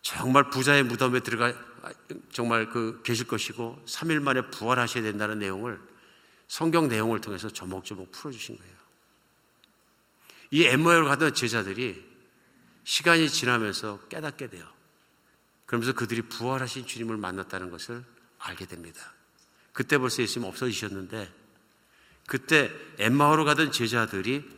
정말 0.06 0.50
부자의 0.50 0.84
무덤에 0.84 1.18
들어가 1.18 1.52
정말 2.30 2.70
그 2.70 3.00
계실 3.02 3.26
것이고 3.26 3.82
3일 3.86 4.22
만에 4.22 4.40
부활하셔야 4.50 5.02
된다는 5.02 5.40
내용을 5.40 5.80
성경 6.46 6.86
내용을 6.86 7.20
통해서 7.20 7.48
조목조목 7.48 8.12
풀어 8.12 8.30
주신 8.30 8.56
거예요. 8.56 8.72
이 10.52 10.62
엠마오를 10.62 11.06
가던 11.06 11.34
제자들이 11.34 12.04
시간이 12.84 13.28
지나면서 13.28 13.98
깨닫게 14.08 14.48
돼요. 14.48 14.64
그러면서 15.66 15.92
그들이 15.92 16.22
부활하신 16.22 16.86
주님을 16.86 17.16
만났다는 17.16 17.70
것을 17.70 18.04
알게 18.38 18.66
됩니다. 18.66 19.12
그때 19.72 19.98
벌써 19.98 20.22
예수님 20.22 20.48
없어지셨는데 20.48 21.32
그때 22.28 22.70
엠마오로 22.98 23.44
가던 23.44 23.72
제자들이 23.72 24.48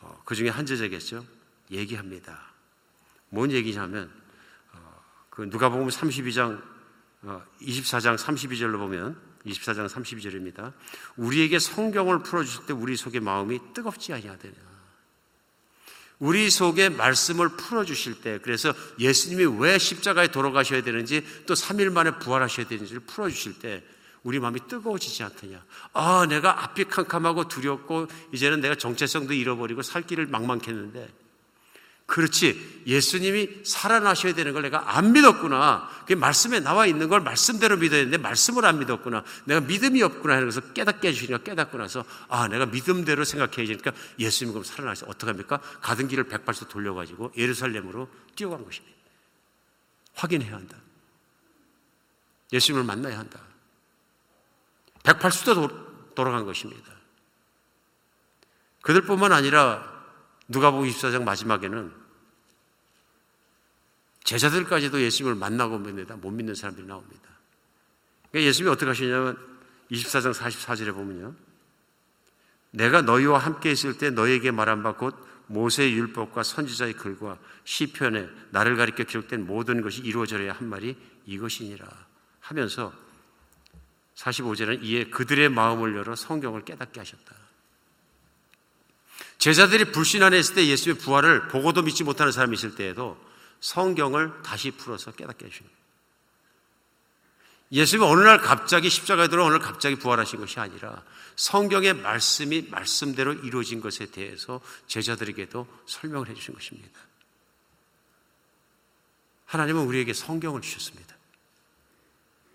어, 0.00 0.22
그 0.24 0.34
중에 0.34 0.48
한 0.48 0.64
제자겠죠. 0.64 1.26
얘기합니다. 1.70 2.54
뭔 3.28 3.52
얘기냐면 3.52 4.10
어, 4.10 4.23
그 5.34 5.42
누가복음 5.42 5.88
32장 5.88 6.62
24장 7.60 8.16
32절로 8.16 8.78
보면 8.78 9.20
24장 9.46 9.88
32절입니다. 9.88 10.72
우리에게 11.16 11.58
성경을 11.58 12.22
풀어 12.22 12.44
주실 12.44 12.66
때 12.66 12.72
우리 12.72 12.96
속의 12.96 13.20
마음이 13.20 13.58
뜨겁지 13.74 14.12
아니하되냐. 14.12 14.54
우리 16.20 16.48
속에 16.48 16.88
말씀을 16.88 17.48
풀어 17.50 17.84
주실 17.84 18.20
때 18.20 18.38
그래서 18.42 18.72
예수님이 19.00 19.60
왜 19.60 19.78
십자가에 19.78 20.28
돌아가셔야 20.28 20.82
되는지 20.82 21.26
또 21.46 21.54
3일 21.54 21.90
만에 21.92 22.12
부활하셔야 22.18 22.68
되는지를 22.68 23.00
풀어 23.00 23.28
주실 23.28 23.58
때 23.58 23.82
우리 24.22 24.38
마음이 24.38 24.60
뜨거워지지 24.68 25.24
않더냐. 25.24 25.64
아, 25.92 26.26
내가 26.28 26.62
앞이 26.62 26.84
캄캄하고 26.84 27.48
두렵고 27.48 28.06
이제는 28.32 28.60
내가 28.60 28.76
정체성도 28.76 29.34
잃어버리고 29.34 29.82
살 29.82 30.02
길을 30.02 30.26
막막했는데 30.26 31.23
그렇지. 32.06 32.82
예수님이 32.86 33.64
살아나셔야 33.64 34.34
되는 34.34 34.52
걸 34.52 34.62
내가 34.62 34.96
안 34.96 35.12
믿었구나. 35.12 35.88
그 36.06 36.12
말씀에 36.12 36.60
나와 36.60 36.84
있는 36.86 37.08
걸 37.08 37.20
말씀대로 37.20 37.78
믿어야 37.78 38.00
되는데 38.00 38.18
말씀을 38.18 38.66
안 38.66 38.78
믿었구나. 38.78 39.24
내가 39.44 39.60
믿음이 39.60 40.02
없구나 40.02 40.34
하는 40.34 40.46
것을 40.46 40.74
깨닫게 40.74 41.08
해주시니까 41.08 41.38
깨닫고 41.38 41.78
나서 41.78 42.04
아, 42.28 42.46
내가 42.48 42.66
믿음대로 42.66 43.24
생각해야 43.24 43.66
되니까 43.66 43.92
예수님이 44.18 44.52
그럼 44.52 44.64
살아나셔. 44.64 45.06
어떻게 45.08 45.30
합니까? 45.30 45.60
가던 45.80 46.08
길을 46.08 46.24
백발씩 46.24 46.68
돌려가지고 46.68 47.32
예루살렘으로 47.38 48.08
뛰어간 48.36 48.64
것입니다. 48.64 48.94
확인해야 50.12 50.52
한다. 50.52 50.76
예수님을 52.52 52.84
만나야 52.84 53.18
한다. 53.18 53.40
180도 55.04 56.14
돌아간 56.14 56.44
것입니다. 56.44 56.92
그들뿐만 58.82 59.32
아니라 59.32 59.93
누가복음 60.48 60.88
24장 60.88 61.24
마지막에는 61.24 61.92
제자들까지도 64.24 65.00
예수님을 65.02 65.34
만나고 65.34 65.78
믿는다 65.78 66.16
못 66.16 66.30
믿는 66.30 66.54
사람들이 66.54 66.86
나옵니다. 66.86 67.22
그러니까 68.30 68.48
예수님이 68.48 68.72
어떻게 68.72 68.86
하시냐면 68.86 69.36
24장 69.90 70.34
44절에 70.34 70.94
보면요. 70.94 71.34
내가 72.70 73.02
너희와 73.02 73.38
함께 73.38 73.70
있을 73.70 73.98
때 73.98 74.10
너희에게 74.10 74.50
말한 74.50 74.82
바 74.82 74.94
곧 74.94 75.14
모세의 75.46 75.92
율법과 75.94 76.42
선지자의 76.42 76.94
글과 76.94 77.38
시편에 77.64 78.28
나를 78.50 78.76
가리켜 78.76 79.04
기록된 79.04 79.46
모든 79.46 79.82
것이 79.82 80.00
이루어져야 80.00 80.52
한 80.52 80.68
말이 80.68 80.96
이것이니라 81.26 81.86
하면서 82.40 82.92
45절은 84.14 84.82
이에 84.82 85.04
그들의 85.04 85.48
마음을 85.48 85.96
열어 85.96 86.14
성경을 86.14 86.64
깨닫게 86.64 87.00
하셨다. 87.00 87.43
제자들이 89.44 89.92
불신 89.92 90.22
안에 90.22 90.38
있을 90.38 90.54
때 90.54 90.66
예수의 90.66 90.96
부활을 90.96 91.48
보고도 91.48 91.82
믿지 91.82 92.02
못하는 92.02 92.32
사람이 92.32 92.54
있을 92.54 92.76
때에도 92.76 93.22
성경을 93.60 94.42
다시 94.42 94.70
풀어서 94.70 95.12
깨닫게 95.12 95.44
해주는. 95.44 95.70
예수님이 97.70 98.10
어느 98.10 98.22
날 98.22 98.38
갑자기 98.38 98.88
십자가에 98.88 99.28
들어 99.28 99.44
오늘 99.44 99.58
갑자기 99.58 99.96
부활하신 99.96 100.40
것이 100.40 100.58
아니라 100.60 101.02
성경의 101.36 101.92
말씀이 101.92 102.68
말씀대로 102.70 103.34
이루어진 103.34 103.82
것에 103.82 104.06
대해서 104.06 104.62
제자들에게도 104.86 105.66
설명을 105.84 106.30
해 106.30 106.34
주신 106.34 106.54
것입니다. 106.54 106.98
하나님은 109.44 109.82
우리에게 109.82 110.14
성경을 110.14 110.62
주셨습니다. 110.62 111.14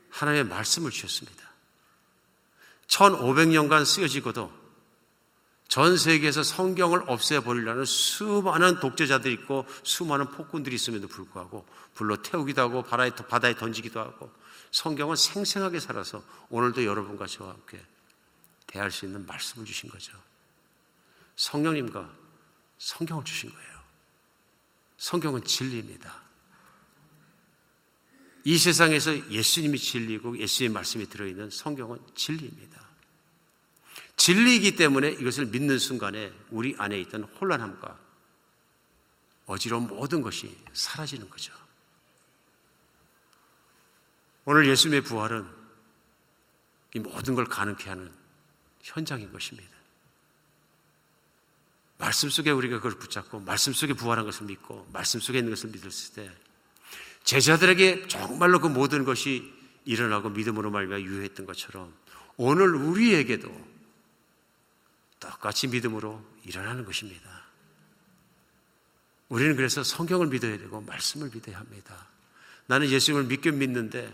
하나님의 0.09 0.45
말씀을 0.45 0.89
주셨습니다. 0.89 1.51
1500년간 2.87 3.85
쓰여지고도 3.85 4.58
전 5.69 5.97
세계에서 5.97 6.41
성경을 6.41 7.03
없애버리려는 7.05 7.85
수많은 7.85 8.79
독재자들이 8.79 9.35
있고 9.35 9.67
수많은 9.83 10.31
폭군들이 10.31 10.75
있음에도 10.75 11.07
불구하고 11.07 11.65
불러 11.93 12.17
태우기도 12.17 12.59
하고 12.59 12.81
바다에, 12.81 13.11
바다에 13.11 13.55
던지기도 13.55 13.99
하고 13.99 14.33
성경은 14.71 15.15
생생하게 15.15 15.79
살아서 15.79 16.23
오늘도 16.49 16.83
여러분과 16.85 17.27
저와 17.27 17.51
함께 17.51 17.79
대할 18.65 18.89
수 18.89 19.05
있는 19.05 19.27
말씀을 19.27 19.65
주신 19.65 19.91
거죠. 19.91 20.17
성령님과 21.35 22.09
성경을 22.79 23.23
주신 23.23 23.51
거예요. 23.51 23.79
성경은 24.97 25.43
진리입니다. 25.43 26.23
이 28.43 28.57
세상에서 28.57 29.29
예수님이 29.29 29.77
진리고 29.77 30.39
예수님의 30.39 30.73
말씀이 30.73 31.07
들어있는 31.07 31.51
성경은 31.51 31.99
진리입니다. 32.15 32.78
진리이기 34.19 34.75
때문에 34.75 35.11
이것을 35.11 35.45
믿는 35.45 35.79
순간에 35.79 36.33
우리 36.51 36.75
안에 36.77 36.99
있던 36.99 37.23
혼란함과 37.23 37.97
어지러운 39.45 39.87
모든 39.87 40.21
것이 40.21 40.55
사라지는 40.73 41.29
거죠. 41.29 41.53
오늘 44.43 44.67
예수님의 44.67 45.01
부활은 45.01 45.47
이 46.95 46.99
모든 46.99 47.33
걸 47.33 47.45
가능케 47.45 47.87
하는 47.87 48.11
현장인 48.81 49.31
것입니다. 49.31 49.69
말씀 51.97 52.29
속에 52.29 52.51
우리가 52.51 52.77
그걸 52.77 52.99
붙잡고 52.99 53.39
말씀 53.39 53.71
속에 53.71 53.93
부활한 53.93 54.25
것을 54.25 54.47
믿고 54.47 54.89
말씀 54.91 55.21
속에 55.21 55.37
있는 55.37 55.51
것을 55.51 55.69
믿었을 55.69 56.15
때 56.15 56.31
제자들에게 57.23 58.09
정말로 58.09 58.59
그 58.59 58.67
모든 58.67 59.05
것이 59.05 59.49
일어나고 59.85 60.31
믿음으로 60.31 60.71
말미암아 60.71 61.03
유효했던 61.03 61.45
것처럼 61.45 61.93
오늘 62.35 62.75
우리에게도 62.75 63.78
똑같이 65.19 65.67
믿음으로 65.67 66.23
일어나는 66.45 66.85
것입니다. 66.85 67.43
우리는 69.27 69.55
그래서 69.55 69.83
성경을 69.83 70.27
믿어야 70.27 70.57
되고 70.57 70.81
말씀을 70.81 71.29
믿어야 71.33 71.59
합니다. 71.59 72.07
나는 72.65 72.89
예수님을 72.89 73.25
믿긴 73.25 73.57
믿는데 73.59 74.11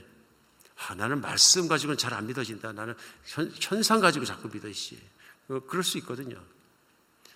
아, 0.78 0.96
나는 0.96 1.22
말씀 1.22 1.68
가지고는 1.68 1.98
잘 1.98 2.14
안 2.14 2.28
믿어진다. 2.28 2.74
나는 2.74 2.96
현, 3.24 3.84
상 3.84 4.00
가지고 4.02 4.26
자꾸 4.26 4.50
믿어지지. 4.52 5.02
어, 5.50 5.60
그럴 5.68 5.84
수 5.84 5.98
있거든요. 6.00 6.42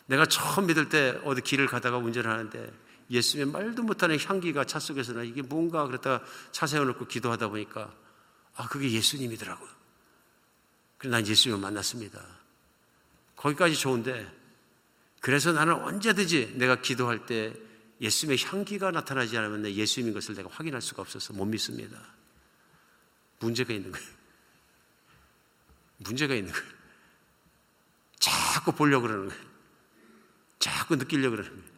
내가 0.07 0.25
처음 0.25 0.67
믿을 0.67 0.89
때 0.89 1.19
어디 1.23 1.41
길을 1.41 1.67
가다가 1.67 1.97
운전을 1.97 2.29
하는데 2.29 2.73
예수님의 3.11 3.53
말도 3.53 3.83
못하는 3.83 4.19
향기가 4.19 4.65
차 4.65 4.79
속에서 4.79 5.13
나 5.13 5.23
이게 5.23 5.41
뭔가 5.41 5.85
그랬다가 5.85 6.25
차 6.51 6.67
세워놓고 6.67 7.07
기도하다 7.07 7.49
보니까 7.49 7.93
아 8.55 8.67
그게 8.67 8.91
예수님이더라고요. 8.91 9.69
그래서 10.97 11.15
난 11.15 11.25
예수님을 11.25 11.61
만났습니다. 11.61 12.38
거기까지 13.39 13.75
좋은데 13.75 14.29
그래서 15.21 15.51
나는 15.53 15.73
언제든지 15.75 16.55
내가 16.55 16.81
기도할 16.81 17.25
때 17.25 17.53
예수님의 18.01 18.37
향기가 18.45 18.91
나타나지 18.91 19.37
않으면 19.37 19.71
예수님인 19.71 20.13
것을 20.13 20.35
내가 20.35 20.49
확인할 20.49 20.81
수가 20.81 21.01
없어서 21.01 21.33
못 21.33 21.45
믿습니다. 21.45 21.97
문제가 23.39 23.73
있는 23.73 23.91
거예요. 23.91 24.07
문제가 25.97 26.35
있는 26.35 26.51
거예요. 26.51 26.67
자꾸 28.19 28.73
보려고 28.73 29.07
그러는 29.07 29.29
거예요. 29.29 29.43
자꾸 30.59 30.95
느끼려고 30.95 31.37
그러는 31.37 31.51
거예요. 31.51 31.69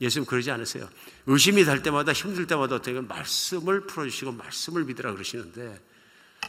예수님 0.00 0.26
그러지 0.26 0.50
않으세요. 0.50 0.88
의심이 1.26 1.64
될 1.64 1.82
때마다 1.82 2.12
힘들 2.12 2.46
때마다 2.46 2.76
어떻게 2.76 2.98
말씀을 3.00 3.86
풀어주시고 3.86 4.32
말씀을 4.32 4.84
믿으라 4.84 5.12
그러시는데 5.12 5.78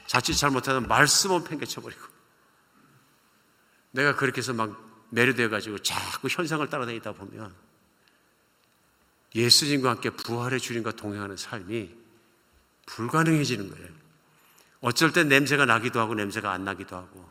자칫 0.06 0.36
잘못하면 0.36 0.88
말씀은 0.88 1.46
팽개쳐버리고 1.46 2.17
내가 3.92 4.16
그렇게 4.16 4.40
해서 4.40 4.54
막 4.54 4.88
매료되어 5.10 5.50
가지고 5.50 5.80
자꾸 5.80 6.28
현상을 6.28 6.68
따라다니다 6.70 7.14
보면 7.14 7.54
예수님과 9.36 9.92
함께 9.92 10.10
부활의 10.10 10.60
주님과 10.60 10.92
동행하는 10.94 11.38
삶이 11.38 11.96
불가능해지는 12.86 13.70
거예요. 13.70 13.90
어쩔 14.82 15.12
땐 15.12 15.28
냄새가 15.28 15.66
나기도 15.66 16.00
하고 16.00 16.16
냄새가 16.16 16.52
안 16.52 16.64
나기도 16.64 16.96
하고 16.96 17.30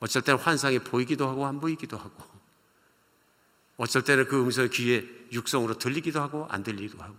어쩔 0.00 0.22
땐 0.22 0.36
환상이 0.36 0.80
보이기도 0.80 1.28
하고 1.28 1.46
안 1.46 1.60
보이기도 1.60 1.96
하고 1.96 2.22
어쩔 3.76 4.02
때는 4.02 4.26
그 4.26 4.40
음성이 4.40 4.68
귀에 4.68 5.08
육성으로 5.32 5.78
들리기도 5.78 6.20
하고 6.20 6.46
안 6.50 6.62
들리기도 6.62 7.02
하고 7.02 7.16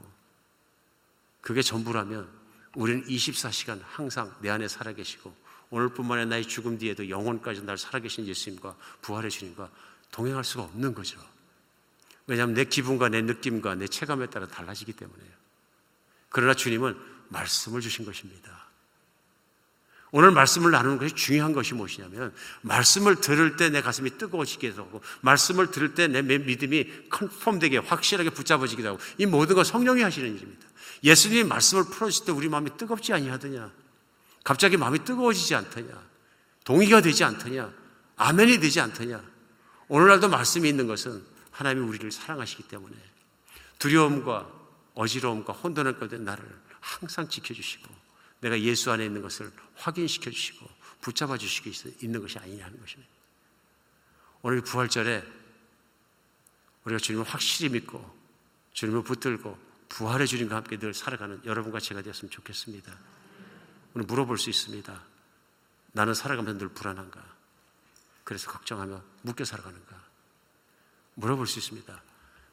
그게 1.42 1.62
전부라면 1.62 2.30
우리는 2.76 3.06
24시간 3.06 3.82
항상 3.84 4.34
내 4.42 4.50
안에 4.50 4.68
살아계시고 4.68 5.36
오늘뿐만 5.74 6.20
아니라 6.20 6.30
나의 6.30 6.48
죽음 6.48 6.78
뒤에도 6.78 7.10
영혼까지 7.10 7.64
날 7.64 7.80
살아계신 7.80 8.28
예수님과 8.28 8.76
부활의 9.02 9.32
주님과 9.32 9.70
동행할 10.12 10.44
수가 10.44 10.64
없는 10.66 10.94
거죠. 10.94 11.20
왜냐하면 12.28 12.54
내 12.54 12.64
기분과 12.64 13.10
내 13.10 13.24
느낌과 13.24 13.74
내 13.76 13.88
체감에 13.88 14.28
따라 14.28 14.46
달라지기 14.46 14.94
때문에요. 14.94 15.32
그러나 16.30 16.54
주님은 16.54 16.96
말씀을 17.30 17.82
주신 17.82 18.06
것입니다. 18.06 18.68
오늘 20.12 20.30
말씀을 20.30 20.70
나누는 20.70 21.00
것이 21.00 21.16
중요한 21.16 21.54
것이 21.54 21.74
무엇이냐면 21.74 22.36
말씀을 22.62 23.16
들을 23.20 23.56
때 23.56 23.70
내 23.70 23.82
가슴이 23.82 24.20
뜨거워지기도 24.20 24.80
하고 24.80 25.02
말씀을 25.22 25.72
들을 25.72 25.96
때 25.96 26.08
내 26.08 26.22
믿음이 26.22 27.10
컨펌되게 27.10 27.80
확실하게 27.80 28.30
붙잡아지기도 28.30 28.90
하고 28.90 29.00
이 29.18 29.26
모든 29.26 29.56
건 29.56 29.64
성령이 29.64 30.04
하시는 30.04 30.36
일입니다. 30.36 30.68
예수님이 31.04 31.46
말씀을 31.46 31.86
풀어줄 31.86 32.26
때 32.26 32.32
우리 32.32 32.48
마음이 32.48 32.78
뜨겁지 32.78 33.12
아니하더냐 33.12 33.83
갑자기 34.44 34.78
마음이 34.78 35.04
뜨거워지지 35.06 35.56
않더냐 35.56 36.04
동의가 36.64 37.02
되지 37.02 37.24
않더냐 37.24 37.74
아멘이 38.18 38.60
되지 38.60 38.80
않더냐 38.80 39.24
오늘날도 39.88 40.30
말씀이 40.30 40.68
있는 40.68 40.88
것은 40.88 41.24
하나님이 41.52 41.88
우리를 41.88 42.12
사랑하시기 42.12 42.64
때문에 42.64 42.96
두려움과 43.80 44.50
어지러움과 44.96 45.54
혼돈할 45.54 45.98
가운데 45.98 46.18
나를 46.18 46.44
항상 46.80 47.30
지켜주시고 47.30 48.04
내가 48.42 48.60
예수 48.60 48.92
안에 48.92 49.06
있는 49.06 49.22
것을 49.22 49.52
확인시켜 49.76 50.30
주시고 50.30 50.68
붙잡아 51.02 51.38
주시고 51.38 51.70
있는 52.02 52.22
것이 52.22 52.38
아니냐 52.38 52.66
하는 52.66 52.80
것입니다. 52.80 53.12
오늘 54.42 54.62
부활절에 54.62 55.24
우리가 56.84 57.00
주님을 57.00 57.26
확실히 57.26 57.70
믿고 57.70 58.04
주님을 58.74 59.04
붙들고 59.04 59.58
부활의 59.90 60.28
주님과 60.28 60.58
함께 60.58 60.78
늘 60.78 60.94
살아가는 60.94 61.42
여러분과 61.46 61.80
제가 61.80 62.02
되었으면 62.02 62.32
좋겠습니다. 62.32 62.98
오늘 63.94 64.06
물어볼 64.08 64.38
수 64.38 64.50
있습니다. 64.50 65.02
나는 65.92 66.14
살아가면서 66.14 66.60
늘 66.60 66.70
불안한가? 66.70 67.24
그래서 68.24 68.50
걱정하며 68.52 69.02
묶여 69.22 69.46
살아가는가? 69.46 70.02
물어볼 71.16 71.46
수 71.46 71.60
있습니다. 71.60 72.02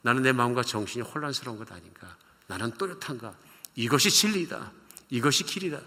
나는 0.02 0.22
내 0.22 0.32
마음과 0.32 0.62
정신이 0.62 1.02
혼란스러운 1.04 1.58
것 1.58 1.70
아닌가? 1.72 2.16
나는 2.46 2.72
또렷한가? 2.72 3.34
이것이 3.74 4.10
진리다. 4.10 4.72
이것이 5.08 5.44
길이다. 5.44 5.80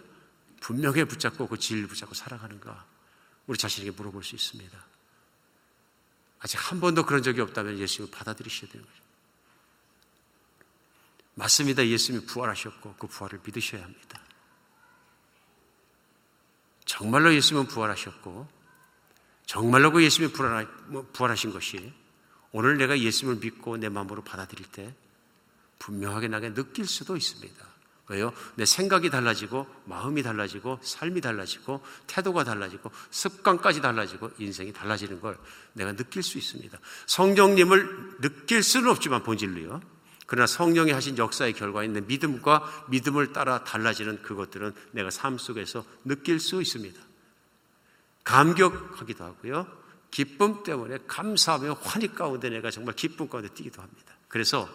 분명히 0.61 1.03
붙잡고 1.03 1.47
그 1.47 1.57
진리를 1.57 1.89
붙잡고 1.89 2.13
살아가는가? 2.13 2.85
우리 3.47 3.57
자신에게 3.57 3.91
물어볼 3.91 4.23
수 4.23 4.35
있습니다. 4.35 4.85
아직 6.39 6.57
한 6.71 6.79
번도 6.79 7.05
그런 7.05 7.21
적이 7.21 7.41
없다면 7.41 7.77
예수님을 7.79 8.11
받아들이셔야 8.11 8.71
되는 8.71 8.85
거죠. 8.85 9.03
맞습니다. 11.35 11.85
예수님이 11.85 12.25
부활하셨고 12.25 12.95
그 12.95 13.07
부활을 13.07 13.41
믿으셔야 13.43 13.83
합니다. 13.83 14.22
정말로 16.85 17.33
예수님은 17.33 17.67
부활하셨고 17.67 18.47
정말로 19.45 19.91
그 19.91 20.03
예수님이 20.03 20.33
뭐 20.87 21.07
부활하신 21.13 21.51
것이 21.51 21.93
오늘 22.51 22.77
내가 22.77 22.99
예수님을 22.99 23.39
믿고 23.39 23.77
내 23.77 23.89
마음으로 23.89 24.23
받아들일 24.23 24.65
때 24.67 24.93
분명하게 25.79 26.27
나게 26.27 26.53
느낄 26.53 26.85
수도 26.85 27.17
있습니다. 27.17 27.73
왜요? 28.09 28.33
내 28.55 28.65
생각이 28.65 29.09
달라지고 29.09 29.65
마음이 29.85 30.23
달라지고 30.23 30.79
삶이 30.81 31.21
달라지고 31.21 31.81
태도가 32.07 32.43
달라지고 32.43 32.91
습관까지 33.11 33.81
달라지고 33.81 34.31
인생이 34.37 34.73
달라지는 34.73 35.21
걸 35.21 35.37
내가 35.73 35.93
느낄 35.93 36.21
수 36.21 36.37
있습니다. 36.37 36.77
성령님을 37.07 38.19
느낄 38.21 38.61
수는 38.61 38.89
없지만 38.89 39.23
본질로요. 39.23 39.81
그러나 40.33 40.47
성령이 40.47 40.89
하신 40.89 41.15
역사의 41.19 41.53
결과인 41.53 41.93
내 41.93 42.01
믿음과 42.01 42.87
믿음을 42.89 43.33
따라 43.33 43.63
달라지는 43.63 44.23
그것들은 44.23 44.73
내가 44.89 45.11
삶 45.11 45.37
속에서 45.37 45.85
느낄 46.05 46.39
수 46.39 46.59
있습니다. 46.59 46.99
감격하기도 48.23 49.23
하고요. 49.23 49.67
기쁨 50.09 50.63
때문에 50.63 50.97
감사하며 51.05 51.73
환희 51.73 52.15
가운데 52.15 52.49
내가 52.49 52.71
정말 52.71 52.95
기쁨 52.95 53.29
가운데 53.29 53.53
뛰기도 53.53 53.83
합니다. 53.83 54.15
그래서 54.27 54.67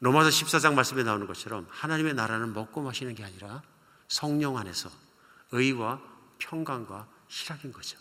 로마서 0.00 0.30
14장 0.30 0.74
말씀에 0.74 1.04
나오는 1.04 1.28
것처럼 1.28 1.68
하나님의 1.70 2.14
나라는 2.14 2.52
먹고 2.52 2.82
마시는 2.82 3.14
게 3.14 3.22
아니라 3.22 3.62
성령 4.08 4.58
안에서 4.58 4.90
의와 5.52 6.00
평강과 6.38 7.06
희락인 7.28 7.72
거죠. 7.72 7.96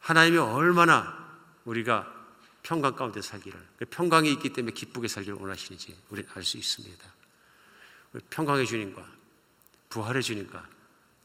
하나님이 0.00 0.36
얼마나 0.36 1.16
우리가 1.64 2.17
평강 2.62 2.94
가운데 2.94 3.22
살기를, 3.22 3.58
그 3.78 3.84
평강이 3.86 4.30
있기 4.32 4.52
때문에 4.52 4.74
기쁘게 4.74 5.08
살기를 5.08 5.38
원하시는지 5.38 5.96
우리는 6.10 6.28
알 6.34 6.42
수 6.44 6.58
있습니다. 6.58 7.04
평강의 8.30 8.66
주님과 8.66 9.06
부활의 9.90 10.22
주님과 10.22 10.68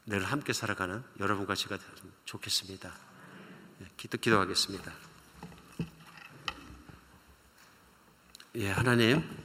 늘 0.06 0.24
함께 0.24 0.52
살아가는 0.52 1.02
여러분과 1.18 1.54
제가 1.54 1.78
좋겠습니다. 2.24 2.94
네, 3.78 3.86
기도, 3.96 4.18
기도하겠습니다. 4.18 4.92
예, 8.56 8.70
하나님. 8.70 9.44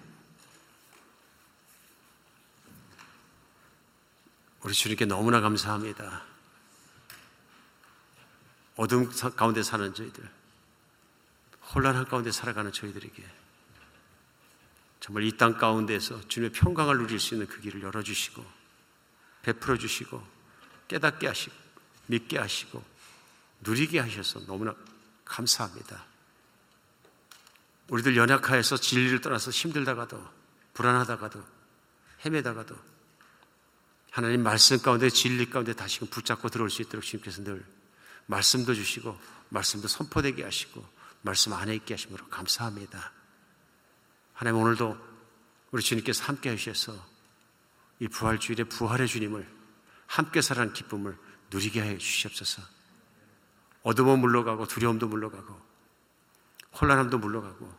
우리 4.61 4.73
주님께 4.73 5.05
너무나 5.05 5.39
감사합니다. 5.39 6.23
어둠 8.75 9.09
가운데 9.35 9.63
사는 9.63 9.93
저희들, 9.93 10.29
혼란한 11.73 12.05
가운데 12.05 12.31
살아가는 12.31 12.71
저희들에게 12.71 13.23
정말 14.99 15.23
이 15.23 15.37
땅 15.37 15.57
가운데서 15.57 16.27
주님의 16.27 16.51
평강을 16.51 16.97
누릴 16.97 17.19
수 17.19 17.33
있는 17.33 17.47
그 17.47 17.61
길을 17.61 17.81
열어주시고, 17.81 18.45
베풀어 19.43 19.77
주시고, 19.77 20.21
깨닫게 20.87 21.25
하시고, 21.27 21.55
믿게 22.07 22.37
하시고, 22.37 22.83
누리게 23.61 23.99
하셔서 23.99 24.45
너무나 24.45 24.75
감사합니다. 25.23 26.05
우리들 27.87 28.17
연약하여서 28.17 28.77
진리를 28.77 29.21
떠나서 29.21 29.51
힘들다가도 29.51 30.23
불안하다가도 30.73 31.43
헤매다가도 32.25 32.75
하나님 34.11 34.43
말씀 34.43 34.79
가운데 34.81 35.09
진리 35.09 35.49
가운데 35.49 35.73
다시금 35.73 36.07
붙잡고 36.07 36.49
들어올 36.49 36.69
수 36.69 36.81
있도록 36.81 37.03
주님께서 37.03 37.43
늘 37.43 37.65
말씀도 38.27 38.75
주시고 38.75 39.19
말씀도 39.49 39.87
선포되게 39.87 40.43
하시고 40.43 40.85
말씀 41.21 41.53
안에 41.53 41.75
있게 41.75 41.93
하심으로 41.93 42.27
감사합니다. 42.27 43.11
하나님 44.33 44.61
오늘도 44.61 44.97
우리 45.71 45.83
주님께서 45.83 46.23
함께 46.23 46.49
하셔서 46.49 46.93
이 47.99 48.07
부활주일의 48.07 48.69
부활의 48.69 49.07
주님을 49.07 49.47
함께 50.07 50.41
살아가는 50.41 50.73
기쁨을 50.73 51.17
누리게 51.51 51.81
해 51.81 51.97
주시옵소서. 51.97 52.61
어둠은 53.83 54.19
물러가고 54.19 54.67
두려움도 54.67 55.07
물러가고 55.07 55.59
혼란함도 56.79 57.17
물러가고 57.17 57.73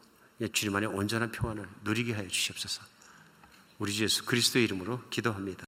주님 0.53 0.77
안에 0.77 0.87
온전한 0.87 1.33
평안을 1.33 1.69
누리게 1.83 2.13
하여 2.15 2.29
주시옵소서. 2.29 2.83
우리 3.79 3.93
주 3.93 4.05
예수 4.05 4.25
그리스도의 4.25 4.65
이름으로 4.67 5.09
기도합니다. 5.09 5.59